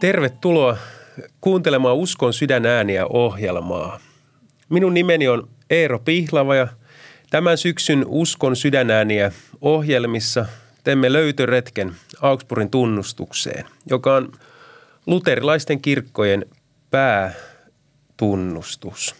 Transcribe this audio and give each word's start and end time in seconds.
Tervetuloa 0.00 0.76
kuuntelemaan 1.40 1.96
Uskon 1.96 2.32
sydänääniä 2.32 3.06
ohjelmaa. 3.06 4.00
Minun 4.68 4.94
nimeni 4.94 5.28
on 5.28 5.48
Eero 5.70 5.98
Pihlava 5.98 6.54
ja 6.54 6.68
tämän 7.30 7.58
syksyn 7.58 8.04
Uskon 8.08 8.56
sydänääniä 8.56 9.32
ohjelmissa 9.60 10.46
teemme 10.84 11.12
löytöretken 11.12 11.92
Augsburgin 12.20 12.70
tunnustukseen, 12.70 13.64
joka 13.86 14.14
on 14.14 14.32
luterilaisten 15.06 15.80
kirkkojen 15.80 16.46
päätunnustus. 16.90 19.14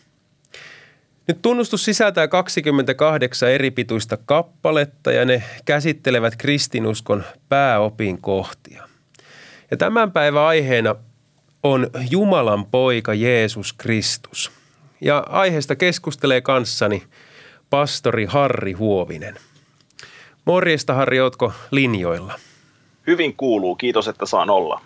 Nyt 1.28 1.42
tunnustus 1.42 1.84
sisältää 1.84 2.28
28 2.28 3.50
eri 3.50 3.70
pituista 3.70 4.16
kappaletta 4.16 5.12
ja 5.12 5.24
ne 5.24 5.42
käsittelevät 5.64 6.36
kristinuskon 6.36 7.24
pääopin 7.48 8.20
kohtia. 8.20 8.89
Ja 9.70 9.76
tämän 9.76 10.12
päivän 10.12 10.42
aiheena 10.42 10.94
on 11.62 11.90
Jumalan 12.10 12.66
poika 12.66 13.14
Jeesus 13.14 13.72
Kristus. 13.72 14.52
Ja 15.00 15.18
aiheesta 15.28 15.76
keskustelee 15.76 16.40
kanssani 16.40 17.02
pastori 17.70 18.24
Harri 18.24 18.72
Huovinen. 18.72 19.36
Morjesta 20.44 20.94
Harri, 20.94 21.20
ootko 21.20 21.52
linjoilla? 21.70 22.34
Hyvin 23.06 23.36
kuuluu, 23.36 23.76
kiitos 23.76 24.08
että 24.08 24.26
saan 24.26 24.50
olla. 24.50 24.80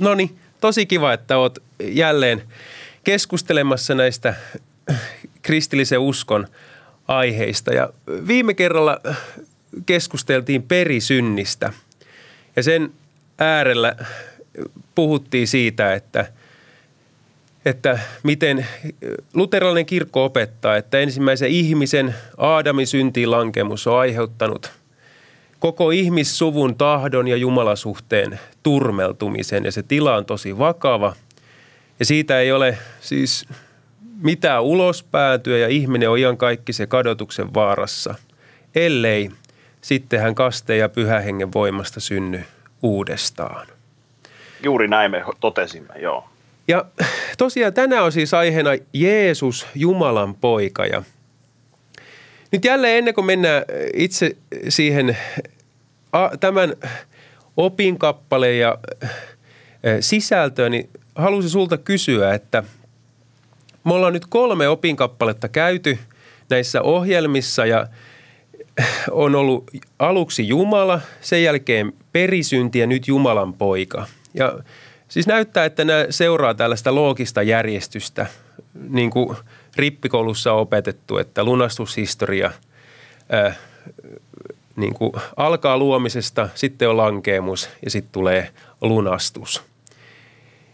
No 0.00 0.14
niin, 0.14 0.38
tosi 0.60 0.86
kiva, 0.86 1.12
että 1.12 1.38
oot 1.38 1.58
jälleen 1.82 2.42
keskustelemassa 3.04 3.94
näistä 3.94 4.34
kristillisen 5.42 5.98
uskon 5.98 6.48
aiheista. 7.08 7.74
Ja 7.74 7.90
viime 8.26 8.54
kerralla 8.54 9.00
keskusteltiin 9.86 10.62
perisynnistä 10.62 11.72
ja 12.56 12.62
sen 12.62 12.92
äärellä 13.38 13.96
puhuttiin 14.94 15.48
siitä, 15.48 15.94
että, 15.94 16.32
että 17.64 17.98
miten 18.22 18.66
luterilainen 19.34 19.86
kirkko 19.86 20.24
opettaa, 20.24 20.76
että 20.76 20.98
ensimmäisen 20.98 21.48
ihmisen 21.48 22.14
Aadamin 22.36 22.86
syntiin 22.86 23.30
lankemus 23.30 23.86
on 23.86 23.98
aiheuttanut 23.98 24.70
koko 25.58 25.90
ihmissuvun 25.90 26.74
tahdon 26.74 27.28
ja 27.28 27.36
jumalasuhteen 27.36 28.40
turmeltumisen 28.62 29.64
ja 29.64 29.72
se 29.72 29.82
tila 29.82 30.16
on 30.16 30.24
tosi 30.24 30.58
vakava. 30.58 31.16
Ja 31.98 32.04
siitä 32.04 32.40
ei 32.40 32.52
ole 32.52 32.78
siis 33.00 33.46
mitään 34.22 34.62
ulospäätyä 34.62 35.58
ja 35.58 35.68
ihminen 35.68 36.10
on 36.10 36.36
kaikki 36.36 36.72
se 36.72 36.86
kadotuksen 36.86 37.54
vaarassa, 37.54 38.14
ellei 38.74 39.30
sitten 39.80 40.20
hän 40.20 40.34
kasteen 40.34 40.78
ja 40.78 40.88
pyhähengen 40.88 41.52
voimasta 41.52 42.00
synny 42.00 42.44
uudestaan. 42.82 43.66
Juuri 44.62 44.88
näin 44.88 45.10
me 45.10 45.24
totesimme, 45.40 45.94
joo. 45.98 46.28
Ja 46.68 46.84
tosiaan 47.38 47.74
tänään 47.74 48.04
on 48.04 48.12
siis 48.12 48.34
aiheena 48.34 48.70
Jeesus, 48.92 49.66
Jumalan 49.74 50.34
poika. 50.34 50.86
Ja 50.86 51.02
nyt 52.52 52.64
jälleen 52.64 52.98
ennen 52.98 53.14
kuin 53.14 53.24
mennään 53.24 53.62
itse 53.94 54.36
siihen 54.68 55.18
tämän 56.40 56.74
opinkappaleen 57.56 58.58
ja 58.58 58.78
sisältöön, 60.00 60.72
niin 60.72 60.88
halusin 61.14 61.50
sulta 61.50 61.78
kysyä, 61.78 62.34
että 62.34 62.64
me 63.84 63.94
ollaan 63.94 64.12
nyt 64.12 64.26
kolme 64.26 64.68
opinkappaletta 64.68 65.48
käyty 65.48 65.98
näissä 66.50 66.82
ohjelmissa 66.82 67.66
ja 67.66 67.86
on 69.10 69.34
ollut 69.34 69.70
aluksi 69.98 70.48
Jumala, 70.48 71.00
sen 71.20 71.42
jälkeen 71.42 71.92
perisynti 72.12 72.78
ja 72.78 72.86
nyt 72.86 73.08
Jumalan 73.08 73.54
poika– 73.54 74.06
ja 74.34 74.58
siis 75.08 75.26
näyttää, 75.26 75.64
että 75.64 75.84
nämä 75.84 76.06
seuraa 76.10 76.54
tällaista 76.54 76.94
loogista 76.94 77.42
järjestystä, 77.42 78.26
niin 78.88 79.10
kuin 79.10 79.36
rippikoulussa 79.76 80.52
on 80.52 80.60
opetettu, 80.60 81.18
että 81.18 81.44
lunastushistoria 81.44 82.50
ää, 83.30 83.54
niin 84.76 84.94
kuin 84.94 85.12
alkaa 85.36 85.78
luomisesta, 85.78 86.48
sitten 86.54 86.88
on 86.88 86.96
lankeemus 86.96 87.70
ja 87.84 87.90
sitten 87.90 88.12
tulee 88.12 88.50
lunastus. 88.80 89.62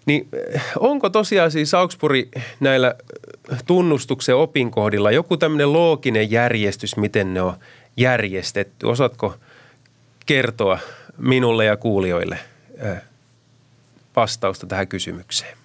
Niin 0.07 0.29
onko 0.79 1.11
tosiaan 1.11 1.51
siis 1.51 1.75
Augsburg 1.75 2.29
näillä 2.61 2.95
tunnustuksen 3.67 4.37
opinkohdilla 4.37 5.11
joku 5.11 5.37
tämmöinen 5.37 5.73
looginen 5.73 6.31
järjestys, 6.31 6.97
miten 6.97 7.35
ne 7.35 7.43
on 7.43 7.55
järjestetty? 7.97 8.87
Osaatko 8.87 9.35
kertoa 10.27 10.79
minulle 11.19 11.65
ja 11.65 11.77
kuulijoille 11.77 12.39
vastausta 14.17 14.67
tähän 14.67 14.89
kysymykseen? 14.89 15.57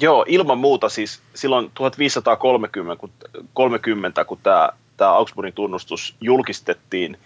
Joo, 0.00 0.24
ilman 0.28 0.58
muuta 0.58 0.88
siis 0.88 1.22
silloin 1.34 1.70
1530, 1.74 3.00
kun, 3.00 3.10
30, 3.54 4.24
kun 4.24 4.38
tämä, 4.42 4.68
tämä 4.96 5.12
Augsburgin 5.12 5.52
tunnustus 5.52 6.16
julkistettiin, 6.20 7.18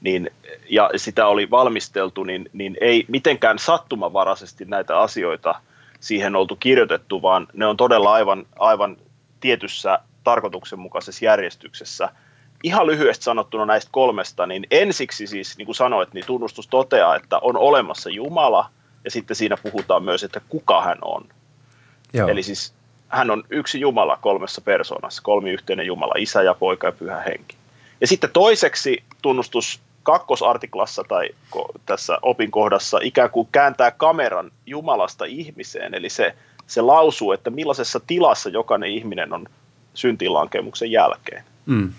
niin, 0.00 0.30
ja 0.70 0.90
sitä 0.96 1.26
oli 1.26 1.50
valmisteltu, 1.50 2.24
niin, 2.24 2.50
niin 2.52 2.76
ei 2.80 3.04
mitenkään 3.08 3.58
sattumavaraisesti 3.58 4.64
näitä 4.64 4.98
asioita 4.98 5.54
siihen 6.00 6.36
oltu 6.36 6.56
kirjoitettu, 6.56 7.22
vaan 7.22 7.46
ne 7.52 7.66
on 7.66 7.76
todella 7.76 8.12
aivan, 8.12 8.46
aivan 8.58 8.96
tietyssä 9.40 9.98
tarkoituksenmukaisessa 10.24 11.24
järjestyksessä. 11.24 12.08
Ihan 12.62 12.86
lyhyesti 12.86 13.24
sanottuna 13.24 13.66
näistä 13.66 13.88
kolmesta, 13.92 14.46
niin 14.46 14.66
ensiksi 14.70 15.26
siis, 15.26 15.58
niin 15.58 15.66
kuin 15.66 15.76
sanoit, 15.76 16.14
niin 16.14 16.26
tunnustus 16.26 16.68
toteaa, 16.68 17.16
että 17.16 17.38
on 17.38 17.56
olemassa 17.56 18.10
Jumala– 18.10 18.70
ja 19.06 19.10
sitten 19.10 19.36
siinä 19.36 19.56
puhutaan 19.56 20.02
myös, 20.02 20.24
että 20.24 20.40
kuka 20.48 20.82
hän 20.82 20.98
on. 21.02 21.24
Joo. 22.12 22.28
Eli 22.28 22.42
siis 22.42 22.74
hän 23.08 23.30
on 23.30 23.44
yksi 23.50 23.80
Jumala 23.80 24.16
kolmessa 24.16 24.60
persoonassa, 24.60 25.22
kolmiyhteinen 25.22 25.86
Jumala, 25.86 26.14
isä 26.18 26.42
ja 26.42 26.54
poika 26.54 26.86
ja 26.86 26.92
pyhä 26.92 27.20
henki. 27.20 27.56
Ja 28.00 28.06
sitten 28.06 28.30
toiseksi 28.32 29.02
tunnustus 29.22 29.80
kakkosartiklassa 30.02 31.04
tai 31.08 31.28
tässä 31.86 32.18
opinkohdassa 32.22 32.98
ikään 33.02 33.30
kuin 33.30 33.48
kääntää 33.52 33.90
kameran 33.90 34.50
Jumalasta 34.66 35.24
ihmiseen, 35.24 35.94
eli 35.94 36.08
se, 36.08 36.34
se 36.66 36.80
lausuu, 36.80 37.32
että 37.32 37.50
millaisessa 37.50 38.00
tilassa 38.06 38.48
jokainen 38.48 38.90
ihminen 38.90 39.32
on 39.32 39.46
syntilankemuksen 39.94 40.90
jälkeen. 40.90 41.44
Mm. 41.66 41.92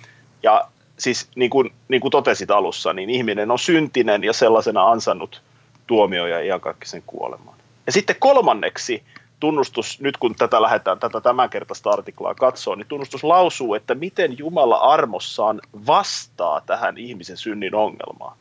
Ja 0.44 0.68
siis 0.98 1.30
niin 1.36 1.50
kuin, 1.50 1.74
niin 1.88 2.02
kuin 2.02 2.12
totesit 2.12 2.52
alussa, 2.52 2.94
niin 2.94 3.10
ihminen 3.10 3.52
on 3.52 3.60
syntinen 3.60 4.24
ja 4.24 4.34
sellaisena 4.34 4.88
ansannut 4.88 5.42
tuomio 5.88 6.28
ja 6.28 6.42
iankaikkisen 6.42 7.04
kuolemaan. 7.06 7.58
Ja 7.86 7.92
sitten 7.92 8.16
kolmanneksi 8.20 9.04
tunnustus, 9.40 10.02
nyt 10.02 10.18
kun 10.18 10.36
tätä 10.36 10.62
lähdetään 10.62 11.00
tätä 11.00 11.22
tämänkertaista 11.22 11.90
artiklaa 11.90 12.36
katsoa, 12.36 12.76
niin 12.76 12.88
tunnustus 12.88 13.24
lausuu, 13.24 13.74
että 13.74 13.96
miten 13.96 14.38
Jumala 14.38 14.76
armossaan 14.76 15.62
vastaa 15.88 16.62
tähän 16.62 16.98
ihmisen 16.98 17.38
synnin 17.38 17.76
ongelmaan. 17.76 18.38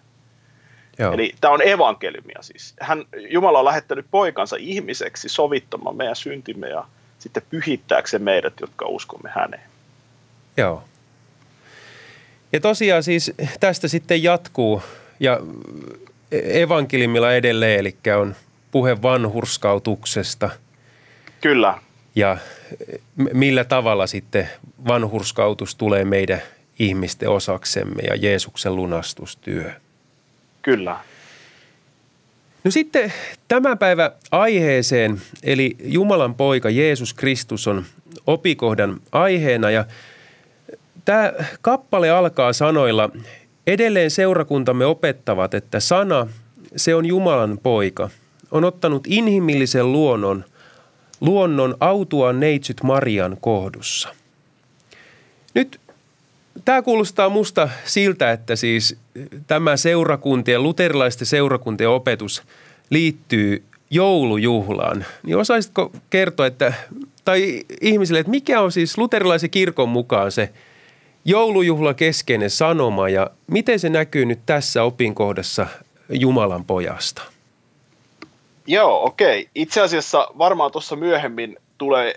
Joo. 0.98 1.12
Eli 1.12 1.34
tämä 1.40 1.54
on 1.54 1.62
evankeliumia 1.62 2.38
siis. 2.40 2.74
Hän, 2.80 3.04
Jumala 3.30 3.58
on 3.58 3.64
lähettänyt 3.64 4.06
poikansa 4.10 4.56
ihmiseksi 4.58 5.28
sovittamaan 5.28 5.96
meidän 5.96 6.16
syntimme 6.16 6.68
ja 6.68 6.84
sitten 7.18 7.42
pyhittääkseen 7.50 8.22
meidät, 8.22 8.54
jotka 8.60 8.86
uskomme 8.86 9.30
häneen. 9.34 9.62
Joo. 10.56 10.82
Ja 12.52 12.60
tosiaan 12.60 13.02
siis 13.02 13.32
tästä 13.60 13.88
sitten 13.88 14.22
jatkuu 14.22 14.82
ja 15.20 15.40
evankeliumilla 16.32 17.34
edelleen, 17.34 17.80
eli 17.80 17.96
on 18.20 18.34
puhe 18.70 19.02
vanhurskautuksesta. 19.02 20.50
Kyllä. 21.40 21.78
Ja 22.14 22.38
millä 23.32 23.64
tavalla 23.64 24.06
sitten 24.06 24.48
vanhurskautus 24.88 25.74
tulee 25.74 26.04
meidän 26.04 26.42
ihmisten 26.78 27.28
osaksemme 27.28 28.02
ja 28.02 28.16
Jeesuksen 28.16 28.76
lunastustyö. 28.76 29.70
Kyllä. 30.62 30.96
No 32.64 32.70
sitten 32.70 33.12
tämän 33.48 33.78
päivän 33.78 34.10
aiheeseen, 34.30 35.20
eli 35.42 35.76
Jumalan 35.84 36.34
poika 36.34 36.70
Jeesus 36.70 37.14
Kristus 37.14 37.66
on 37.66 37.84
opikohdan 38.26 39.00
aiheena 39.12 39.70
ja 39.70 39.84
tämä 41.04 41.32
kappale 41.62 42.10
alkaa 42.10 42.52
sanoilla 42.52 43.10
Edelleen 43.66 44.10
seurakuntamme 44.10 44.86
opettavat, 44.86 45.54
että 45.54 45.80
sana, 45.80 46.26
se 46.76 46.94
on 46.94 47.06
Jumalan 47.06 47.58
poika, 47.62 48.10
on 48.50 48.64
ottanut 48.64 49.04
inhimillisen 49.06 49.92
luonnon, 49.92 50.44
luonnon 51.20 51.76
autuaan 51.80 52.40
neitsyt 52.40 52.82
Marian 52.82 53.36
kohdussa. 53.40 54.08
Nyt 55.54 55.80
tämä 56.64 56.82
kuulostaa 56.82 57.28
musta 57.28 57.68
siltä, 57.84 58.32
että 58.32 58.56
siis 58.56 58.96
tämä 59.46 59.76
seurakuntien, 59.76 60.62
luterilaisten 60.62 61.26
seurakuntien 61.26 61.90
opetus 61.90 62.42
liittyy 62.90 63.64
joulujuhlaan. 63.90 65.04
Niin 65.22 65.36
osaisitko 65.36 65.92
kertoa, 66.10 66.46
että, 66.46 66.72
tai 67.24 67.64
ihmisille, 67.80 68.20
että 68.20 68.30
mikä 68.30 68.60
on 68.60 68.72
siis 68.72 68.98
luterilaisen 68.98 69.50
kirkon 69.50 69.88
mukaan 69.88 70.32
se– 70.32 70.52
joulujuhla 71.26 71.94
keskeinen 71.94 72.50
sanoma 72.50 73.08
ja 73.08 73.30
miten 73.46 73.80
se 73.80 73.88
näkyy 73.88 74.24
nyt 74.24 74.40
tässä 74.46 74.82
opinkohdassa 74.82 75.66
Jumalan 76.08 76.64
pojasta? 76.64 77.22
Joo, 78.66 79.04
okei. 79.04 79.40
Okay. 79.40 79.50
Itse 79.54 79.80
asiassa 79.80 80.28
varmaan 80.38 80.72
tuossa 80.72 80.96
myöhemmin 80.96 81.56
tulee, 81.78 82.14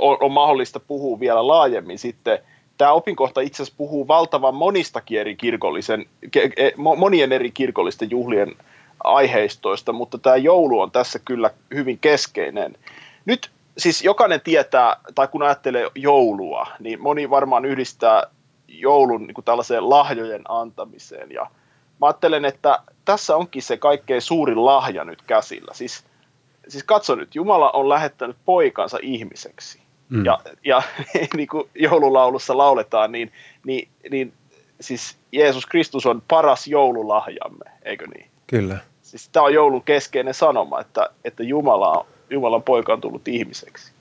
on, 0.00 0.16
on 0.20 0.32
mahdollista 0.32 0.80
puhua 0.80 1.20
vielä 1.20 1.46
laajemmin 1.46 1.98
sitten. 1.98 2.38
Tämä 2.78 2.92
opinkohta 2.92 3.40
itse 3.40 3.62
asiassa 3.62 3.76
puhuu 3.78 4.08
valtavan 4.08 4.54
monistakin 4.54 5.20
eri 5.20 5.36
kirkollisen, 5.36 6.06
e, 6.36 6.70
monien 6.96 7.32
eri 7.32 7.50
kirkollisten 7.50 8.10
juhlien 8.10 8.56
aiheistoista, 9.04 9.92
mutta 9.92 10.18
tämä 10.18 10.36
joulu 10.36 10.80
on 10.80 10.90
tässä 10.90 11.18
kyllä 11.24 11.50
hyvin 11.74 11.98
keskeinen. 11.98 12.76
Nyt 13.24 13.50
siis 13.78 14.04
jokainen 14.04 14.40
tietää, 14.40 14.96
tai 15.14 15.28
kun 15.28 15.42
ajattelee 15.42 15.90
joulua, 15.94 16.66
niin 16.78 17.02
moni 17.02 17.30
varmaan 17.30 17.64
yhdistää 17.64 18.22
joulun 18.68 19.26
niin 19.26 19.34
kuin 19.34 19.44
tällaiseen 19.44 19.90
lahjojen 19.90 20.42
antamiseen. 20.48 21.30
Ja 21.30 21.46
mä 22.00 22.06
ajattelen, 22.06 22.44
että 22.44 22.78
tässä 23.04 23.36
onkin 23.36 23.62
se 23.62 23.76
kaikkein 23.76 24.22
suurin 24.22 24.64
lahja 24.64 25.04
nyt 25.04 25.22
käsillä. 25.22 25.74
Siis, 25.74 26.04
siis 26.68 26.84
katso 26.84 27.14
nyt, 27.14 27.34
Jumala 27.34 27.70
on 27.70 27.88
lähettänyt 27.88 28.36
poikansa 28.44 28.98
ihmiseksi. 29.02 29.82
Mm. 30.08 30.24
Ja, 30.24 30.38
ja 30.64 30.82
niin 31.36 31.48
kuin 31.48 31.68
joululaulussa 31.74 32.58
lauletaan, 32.58 33.12
niin, 33.12 33.32
niin, 33.66 33.88
niin 34.10 34.32
siis 34.80 35.18
Jeesus 35.32 35.66
Kristus 35.66 36.06
on 36.06 36.22
paras 36.28 36.66
joululahjamme, 36.66 37.70
eikö 37.82 38.06
niin? 38.06 38.30
Kyllä. 38.46 38.78
Siis 39.02 39.28
tämä 39.28 39.46
on 39.46 39.54
joulun 39.54 39.82
keskeinen 39.82 40.34
sanoma, 40.34 40.80
että, 40.80 41.10
että 41.24 41.42
Jumala, 41.42 42.06
Jumalan 42.34 42.62
poika 42.62 42.92
on 42.92 43.00
tullut 43.00 43.28
ihmiseksi. 43.28 43.92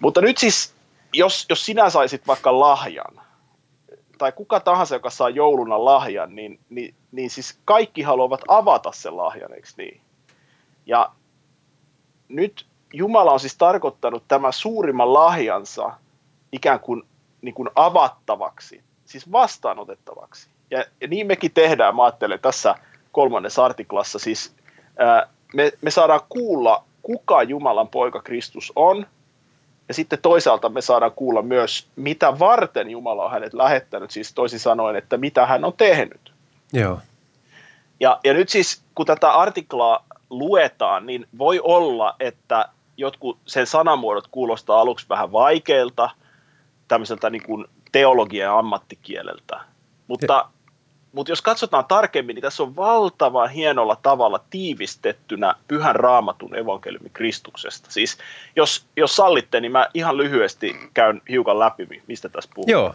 Mutta 0.00 0.20
nyt 0.20 0.38
siis, 0.38 0.74
jos, 1.12 1.46
jos 1.48 1.64
sinä 1.64 1.90
saisit 1.90 2.26
vaikka 2.26 2.60
lahjan, 2.60 3.20
tai 4.18 4.32
kuka 4.32 4.60
tahansa, 4.60 4.94
joka 4.94 5.10
saa 5.10 5.28
jouluna 5.28 5.84
lahjan, 5.84 6.34
niin, 6.34 6.60
niin, 6.70 6.94
niin 7.12 7.30
siis 7.30 7.58
kaikki 7.64 8.02
haluavat 8.02 8.40
avata 8.48 8.92
sen 8.92 9.16
lahjan, 9.16 9.52
eikö 9.52 9.68
niin? 9.76 10.00
Ja 10.86 11.10
nyt 12.28 12.66
Jumala 12.92 13.32
on 13.32 13.40
siis 13.40 13.56
tarkoittanut 13.56 14.24
tämän 14.28 14.52
suurimman 14.52 15.12
lahjansa 15.12 15.92
ikään 16.52 16.80
kuin, 16.80 17.02
niin 17.42 17.54
kuin 17.54 17.68
avattavaksi, 17.74 18.82
siis 19.04 19.32
vastaanotettavaksi. 19.32 20.48
Ja, 20.70 20.84
ja 21.00 21.08
niin 21.08 21.26
mekin 21.26 21.52
tehdään, 21.52 21.96
mä 21.96 22.04
ajattelen 22.04 22.40
tässä 22.40 22.74
kolmannessa 23.12 23.64
artiklassa, 23.64 24.18
siis 24.18 24.54
ää, 24.98 25.28
me, 25.54 25.72
me 25.82 25.90
saadaan 25.90 26.20
kuulla, 26.28 26.84
kuka 27.06 27.42
Jumalan 27.42 27.88
poika 27.88 28.22
Kristus 28.22 28.72
on, 28.76 29.06
ja 29.88 29.94
sitten 29.94 30.18
toisaalta 30.22 30.68
me 30.68 30.80
saadaan 30.80 31.12
kuulla 31.12 31.42
myös, 31.42 31.86
mitä 31.96 32.38
varten 32.38 32.90
Jumala 32.90 33.24
on 33.24 33.30
hänet 33.30 33.54
lähettänyt, 33.54 34.10
siis 34.10 34.34
toisin 34.34 34.60
sanoen, 34.60 34.96
että 34.96 35.16
mitä 35.16 35.46
hän 35.46 35.64
on 35.64 35.72
tehnyt. 35.72 36.32
Joo. 36.72 36.98
Ja, 38.00 38.20
ja 38.24 38.34
nyt 38.34 38.48
siis, 38.48 38.82
kun 38.94 39.06
tätä 39.06 39.32
artiklaa 39.32 40.04
luetaan, 40.30 41.06
niin 41.06 41.26
voi 41.38 41.60
olla, 41.62 42.16
että 42.20 42.68
jotkut 42.96 43.38
sen 43.46 43.66
sanamuodot 43.66 44.26
kuulostaa 44.30 44.80
aluksi 44.80 45.06
vähän 45.08 45.32
vaikeilta, 45.32 46.10
tämmöiseltä 46.88 47.30
niin 47.30 47.42
kuin 47.42 47.64
teologian 47.92 48.58
ammattikieleltä. 48.58 49.60
Mutta 50.06 50.48
mutta 51.16 51.32
jos 51.32 51.42
katsotaan 51.42 51.84
tarkemmin, 51.84 52.34
niin 52.34 52.42
tässä 52.42 52.62
on 52.62 52.76
valtavan 52.76 53.50
hienolla 53.50 53.96
tavalla 54.02 54.40
tiivistettynä 54.50 55.54
pyhän 55.68 55.96
raamatun 55.96 56.56
evankeliumi 56.56 57.10
Kristuksesta. 57.12 57.90
Siis 57.90 58.18
jos, 58.56 58.86
jos 58.96 59.16
sallitte, 59.16 59.60
niin 59.60 59.72
mä 59.72 59.88
ihan 59.94 60.16
lyhyesti 60.16 60.76
käyn 60.94 61.22
hiukan 61.28 61.58
läpi, 61.58 62.02
mistä 62.06 62.28
tässä 62.28 62.50
puhutaan. 62.54 62.72
Joo. 62.72 62.94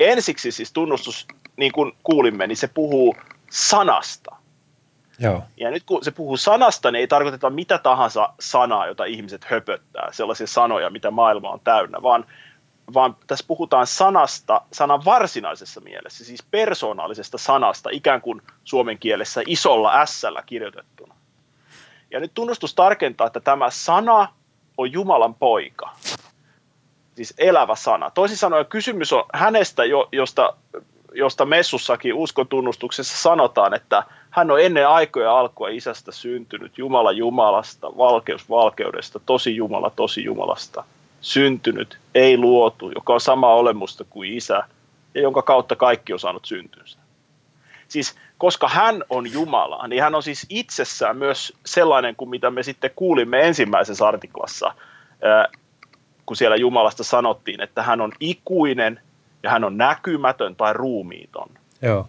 Ensiksi 0.00 0.52
siis 0.52 0.72
tunnustus, 0.72 1.26
niin 1.56 1.72
kuin 1.72 1.92
kuulimme, 2.02 2.46
niin 2.46 2.56
se 2.56 2.68
puhuu 2.68 3.16
sanasta. 3.50 4.36
Joo. 5.18 5.42
Ja 5.56 5.70
nyt 5.70 5.82
kun 5.86 6.04
se 6.04 6.10
puhuu 6.10 6.36
sanasta, 6.36 6.90
niin 6.90 7.00
ei 7.00 7.08
tarkoiteta 7.08 7.50
mitä 7.50 7.78
tahansa 7.78 8.32
sanaa, 8.40 8.86
jota 8.86 9.04
ihmiset 9.04 9.44
höpöttää, 9.44 10.08
sellaisia 10.12 10.46
sanoja, 10.46 10.90
mitä 10.90 11.10
maailma 11.10 11.50
on 11.50 11.60
täynnä, 11.64 12.02
vaan 12.02 12.24
vaan 12.94 13.16
tässä 13.26 13.44
puhutaan 13.48 13.86
sanasta, 13.86 14.60
sanan 14.72 15.04
varsinaisessa 15.04 15.80
mielessä, 15.80 16.24
siis 16.24 16.42
persoonallisesta 16.50 17.38
sanasta, 17.38 17.90
ikään 17.92 18.20
kuin 18.20 18.42
suomen 18.64 18.98
kielessä 18.98 19.42
isolla 19.46 20.06
s 20.06 20.22
kirjoitettuna. 20.46 21.14
Ja 22.10 22.20
nyt 22.20 22.30
tunnustus 22.34 22.74
tarkentaa, 22.74 23.26
että 23.26 23.40
tämä 23.40 23.70
sana 23.70 24.28
on 24.78 24.92
Jumalan 24.92 25.34
poika, 25.34 25.90
siis 27.14 27.34
elävä 27.38 27.74
sana. 27.74 28.10
Toisin 28.10 28.36
sanoen 28.36 28.66
kysymys 28.66 29.12
on 29.12 29.24
hänestä, 29.34 29.82
josta, 30.12 30.56
josta 31.12 31.44
messussakin 31.44 32.14
uskon 32.14 32.48
tunnustuksessa 32.48 33.18
sanotaan, 33.18 33.74
että 33.74 34.02
hän 34.30 34.50
on 34.50 34.60
ennen 34.60 34.88
aikoja 34.88 35.38
alkua 35.38 35.68
isästä 35.68 36.12
syntynyt, 36.12 36.78
Jumala 36.78 37.12
Jumalasta, 37.12 37.96
valkeus 37.96 38.48
valkeudesta, 38.48 39.20
tosi 39.26 39.56
Jumala 39.56 39.90
tosi 39.90 40.24
Jumalasta– 40.24 40.84
syntynyt, 41.20 41.98
ei 42.14 42.38
luotu, 42.38 42.90
joka 42.94 43.14
on 43.14 43.20
sama 43.20 43.54
olemusta 43.54 44.04
kuin 44.04 44.32
isä 44.32 44.62
ja 45.14 45.20
jonka 45.20 45.42
kautta 45.42 45.76
kaikki 45.76 46.12
on 46.12 46.18
saanut 46.18 46.44
syntynsä. 46.44 46.98
Siis 47.88 48.16
koska 48.38 48.68
hän 48.68 49.04
on 49.10 49.32
Jumala, 49.32 49.88
niin 49.88 50.02
hän 50.02 50.14
on 50.14 50.22
siis 50.22 50.46
itsessään 50.48 51.16
myös 51.16 51.52
sellainen 51.66 52.16
kuin 52.16 52.30
mitä 52.30 52.50
me 52.50 52.62
sitten 52.62 52.90
kuulimme 52.96 53.46
ensimmäisessä 53.46 54.08
artiklassa, 54.08 54.74
kun 56.26 56.36
siellä 56.36 56.56
Jumalasta 56.56 57.04
sanottiin, 57.04 57.60
että 57.60 57.82
hän 57.82 58.00
on 58.00 58.12
ikuinen 58.20 59.00
ja 59.42 59.50
hän 59.50 59.64
on 59.64 59.76
näkymätön 59.76 60.56
tai 60.56 60.72
ruumiiton. 60.72 61.48
Joo. 61.82 62.08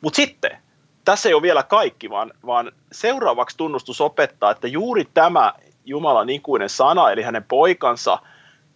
Mutta 0.00 0.16
sitten, 0.16 0.58
tässä 1.04 1.28
ei 1.28 1.34
ole 1.34 1.42
vielä 1.42 1.62
kaikki, 1.62 2.10
vaan, 2.10 2.32
vaan 2.46 2.72
seuraavaksi 2.92 3.56
tunnustus 3.56 4.00
opettaa, 4.00 4.50
että 4.50 4.68
juuri 4.68 5.08
tämä 5.14 5.52
Jumalan 5.84 6.30
ikuinen 6.30 6.68
sana, 6.68 7.10
eli 7.10 7.22
hänen 7.22 7.44
poikansa, 7.44 8.18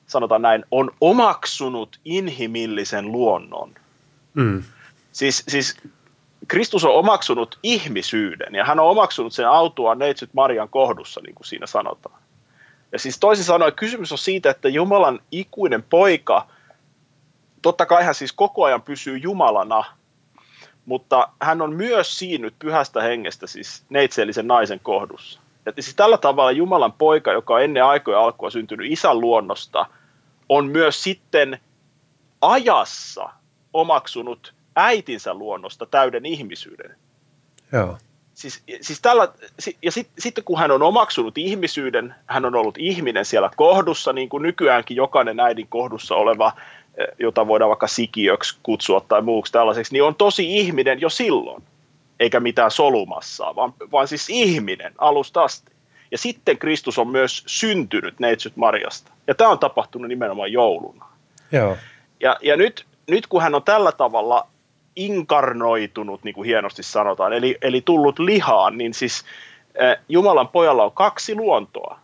sanotaan 0.06 0.42
näin, 0.42 0.64
on 0.70 0.90
omaksunut 1.00 2.00
inhimillisen 2.04 3.12
luonnon. 3.12 3.74
Mm. 4.34 4.62
Siis, 5.12 5.44
siis 5.48 5.76
Kristus 6.48 6.84
on 6.84 6.94
omaksunut 6.94 7.58
ihmisyyden, 7.62 8.54
ja 8.54 8.64
hän 8.64 8.80
on 8.80 8.90
omaksunut 8.90 9.32
sen 9.32 9.48
autua 9.48 9.94
neitsyt 9.94 10.34
Marian 10.34 10.68
kohdussa, 10.68 11.20
niin 11.20 11.34
kuin 11.34 11.46
siinä 11.46 11.66
sanotaan. 11.66 12.20
Ja 12.92 12.98
siis 12.98 13.18
toisin 13.18 13.44
sanoen 13.44 13.72
kysymys 13.72 14.12
on 14.12 14.18
siitä, 14.18 14.50
että 14.50 14.68
Jumalan 14.68 15.20
ikuinen 15.32 15.82
poika, 15.82 16.46
totta 17.62 17.86
kai 17.86 18.04
hän 18.04 18.14
siis 18.14 18.32
koko 18.32 18.64
ajan 18.64 18.82
pysyy 18.82 19.16
Jumalana, 19.16 19.84
mutta 20.84 21.28
hän 21.40 21.62
on 21.62 21.72
myös 21.72 22.18
siinnyt 22.18 22.54
pyhästä 22.58 23.02
hengestä, 23.02 23.46
siis 23.46 23.84
neitsellisen 23.90 24.46
naisen 24.46 24.80
kohdussa. 24.80 25.40
Että 25.66 25.82
siis 25.82 25.96
tällä 25.96 26.18
tavalla 26.18 26.50
Jumalan 26.50 26.92
poika, 26.92 27.32
joka 27.32 27.54
on 27.54 27.62
ennen 27.62 27.84
aikoja 27.84 28.20
alkua 28.20 28.50
syntynyt 28.50 28.92
isän 28.92 29.20
luonnosta, 29.20 29.86
on 30.48 30.66
myös 30.66 31.02
sitten 31.02 31.60
ajassa 32.40 33.28
omaksunut 33.72 34.54
äitinsä 34.76 35.34
luonnosta 35.34 35.86
täyden 35.86 36.26
ihmisyyden. 36.26 36.96
Joo. 37.72 37.98
Siis, 38.34 38.62
siis 38.80 39.00
tällä, 39.00 39.28
ja 39.82 39.92
sit, 39.92 40.08
sitten 40.18 40.44
kun 40.44 40.58
hän 40.58 40.70
on 40.70 40.82
omaksunut 40.82 41.38
ihmisyyden, 41.38 42.14
hän 42.26 42.44
on 42.44 42.54
ollut 42.54 42.78
ihminen 42.78 43.24
siellä 43.24 43.50
kohdussa, 43.56 44.12
niin 44.12 44.28
kuin 44.28 44.42
nykyäänkin 44.42 44.96
jokainen 44.96 45.40
äidin 45.40 45.66
kohdussa 45.68 46.14
oleva, 46.14 46.52
eh, 46.96 47.06
jota 47.18 47.46
voidaan 47.46 47.68
vaikka 47.68 47.86
sikiöksi 47.86 48.58
kutsua 48.62 49.00
tai 49.00 49.22
muuksi 49.22 49.52
tällaiseksi, 49.52 49.92
niin 49.92 50.02
on 50.02 50.14
tosi 50.14 50.58
ihminen 50.58 51.00
jo 51.00 51.10
silloin 51.10 51.62
eikä 52.20 52.40
mitään 52.40 52.70
solumassaa, 52.70 53.56
vaan, 53.56 53.72
vaan 53.92 54.08
siis 54.08 54.26
ihminen 54.30 54.92
alusta 54.98 55.42
asti. 55.42 55.72
Ja 56.10 56.18
sitten 56.18 56.58
Kristus 56.58 56.98
on 56.98 57.08
myös 57.08 57.42
syntynyt 57.46 58.20
neitsyt 58.20 58.56
Marjasta. 58.56 59.12
Ja 59.26 59.34
tämä 59.34 59.50
on 59.50 59.58
tapahtunut 59.58 60.08
nimenomaan 60.08 60.52
jouluna. 60.52 61.06
Joo. 61.52 61.76
Ja, 62.20 62.36
ja 62.42 62.56
nyt, 62.56 62.86
nyt 63.10 63.26
kun 63.26 63.42
hän 63.42 63.54
on 63.54 63.62
tällä 63.62 63.92
tavalla 63.92 64.46
inkarnoitunut, 64.96 66.24
niin 66.24 66.34
kuin 66.34 66.46
hienosti 66.46 66.82
sanotaan, 66.82 67.32
eli, 67.32 67.58
eli 67.62 67.80
tullut 67.80 68.18
lihaan, 68.18 68.78
niin 68.78 68.94
siis 68.94 69.24
äh, 69.82 70.04
Jumalan 70.08 70.48
pojalla 70.48 70.84
on 70.84 70.92
kaksi 70.92 71.34
luontoa. 71.34 71.98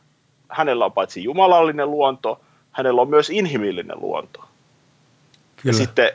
Hänellä 0.49 0.85
on 0.85 0.93
paitsi 0.93 1.25
jumalallinen 1.25 1.91
luonto, 1.91 2.41
hänellä 2.73 3.03
on 3.03 3.11
myös 3.11 3.31
inhimillinen 3.31 4.01
luonto. 4.01 4.41
Kyllä. 4.41 4.49
Ja 5.65 5.73
sitten, 5.73 6.11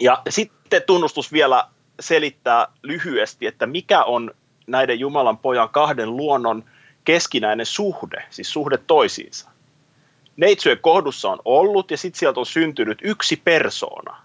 ja 0.00 0.22
sitten 0.28 0.82
tunnustus 0.86 1.32
vielä 1.32 1.64
selittää 2.00 2.66
lyhyesti, 2.82 3.46
että 3.46 3.66
mikä 3.66 4.04
on 4.04 4.30
näiden 4.66 5.00
Jumalan 5.00 5.38
pojan 5.38 5.68
kahden 5.68 6.16
luonnon 6.16 6.64
keskinäinen 7.04 7.66
suhde, 7.66 8.24
siis 8.30 8.52
suhde 8.52 8.78
toisiinsa. 8.78 9.50
Neitsyön 10.36 10.78
kohdussa 10.80 11.30
on 11.30 11.38
ollut 11.44 11.90
ja 11.90 11.96
sitten 11.96 12.18
sieltä 12.18 12.40
on 12.40 12.46
syntynyt 12.46 12.98
yksi 13.02 13.36
persoona. 13.36 14.16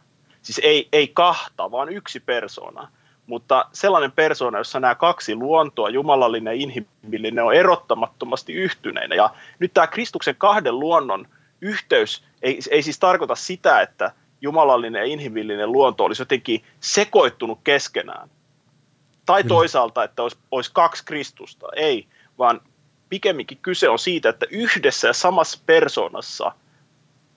Siis 0.41 0.61
ei, 0.63 0.89
ei 0.91 1.07
kahta, 1.07 1.71
vaan 1.71 1.89
yksi 1.89 2.19
persoona. 2.19 2.91
Mutta 3.25 3.65
sellainen 3.73 4.11
persoona, 4.11 4.57
jossa 4.57 4.79
nämä 4.79 4.95
kaksi 4.95 5.35
luontoa, 5.35 5.89
jumalallinen 5.89 6.51
ja 6.51 6.61
inhimillinen, 6.63 7.43
on 7.43 7.53
erottamattomasti 7.53 8.53
yhtyneinä. 8.53 9.15
Ja 9.15 9.29
nyt 9.59 9.73
tämä 9.73 9.87
Kristuksen 9.87 10.35
kahden 10.35 10.79
luonnon 10.79 11.27
yhteys 11.61 12.23
ei, 12.41 12.59
ei 12.71 12.81
siis 12.81 12.99
tarkoita 12.99 13.35
sitä, 13.35 13.81
että 13.81 14.11
jumalallinen 14.41 14.99
ja 14.99 15.05
inhimillinen 15.05 15.71
luonto 15.71 16.03
olisi 16.03 16.21
jotenkin 16.21 16.63
sekoittunut 16.79 17.59
keskenään, 17.63 18.29
Tai 19.25 19.43
toisaalta, 19.43 20.03
että 20.03 20.23
olisi, 20.23 20.37
olisi 20.51 20.71
kaksi 20.73 21.05
Kristusta. 21.05 21.67
Ei, 21.75 22.07
vaan 22.37 22.61
pikemminkin 23.09 23.57
kyse 23.61 23.89
on 23.89 23.99
siitä, 23.99 24.29
että 24.29 24.45
yhdessä 24.49 25.07
ja 25.07 25.13
samassa 25.13 25.59
persoonassa, 25.65 26.51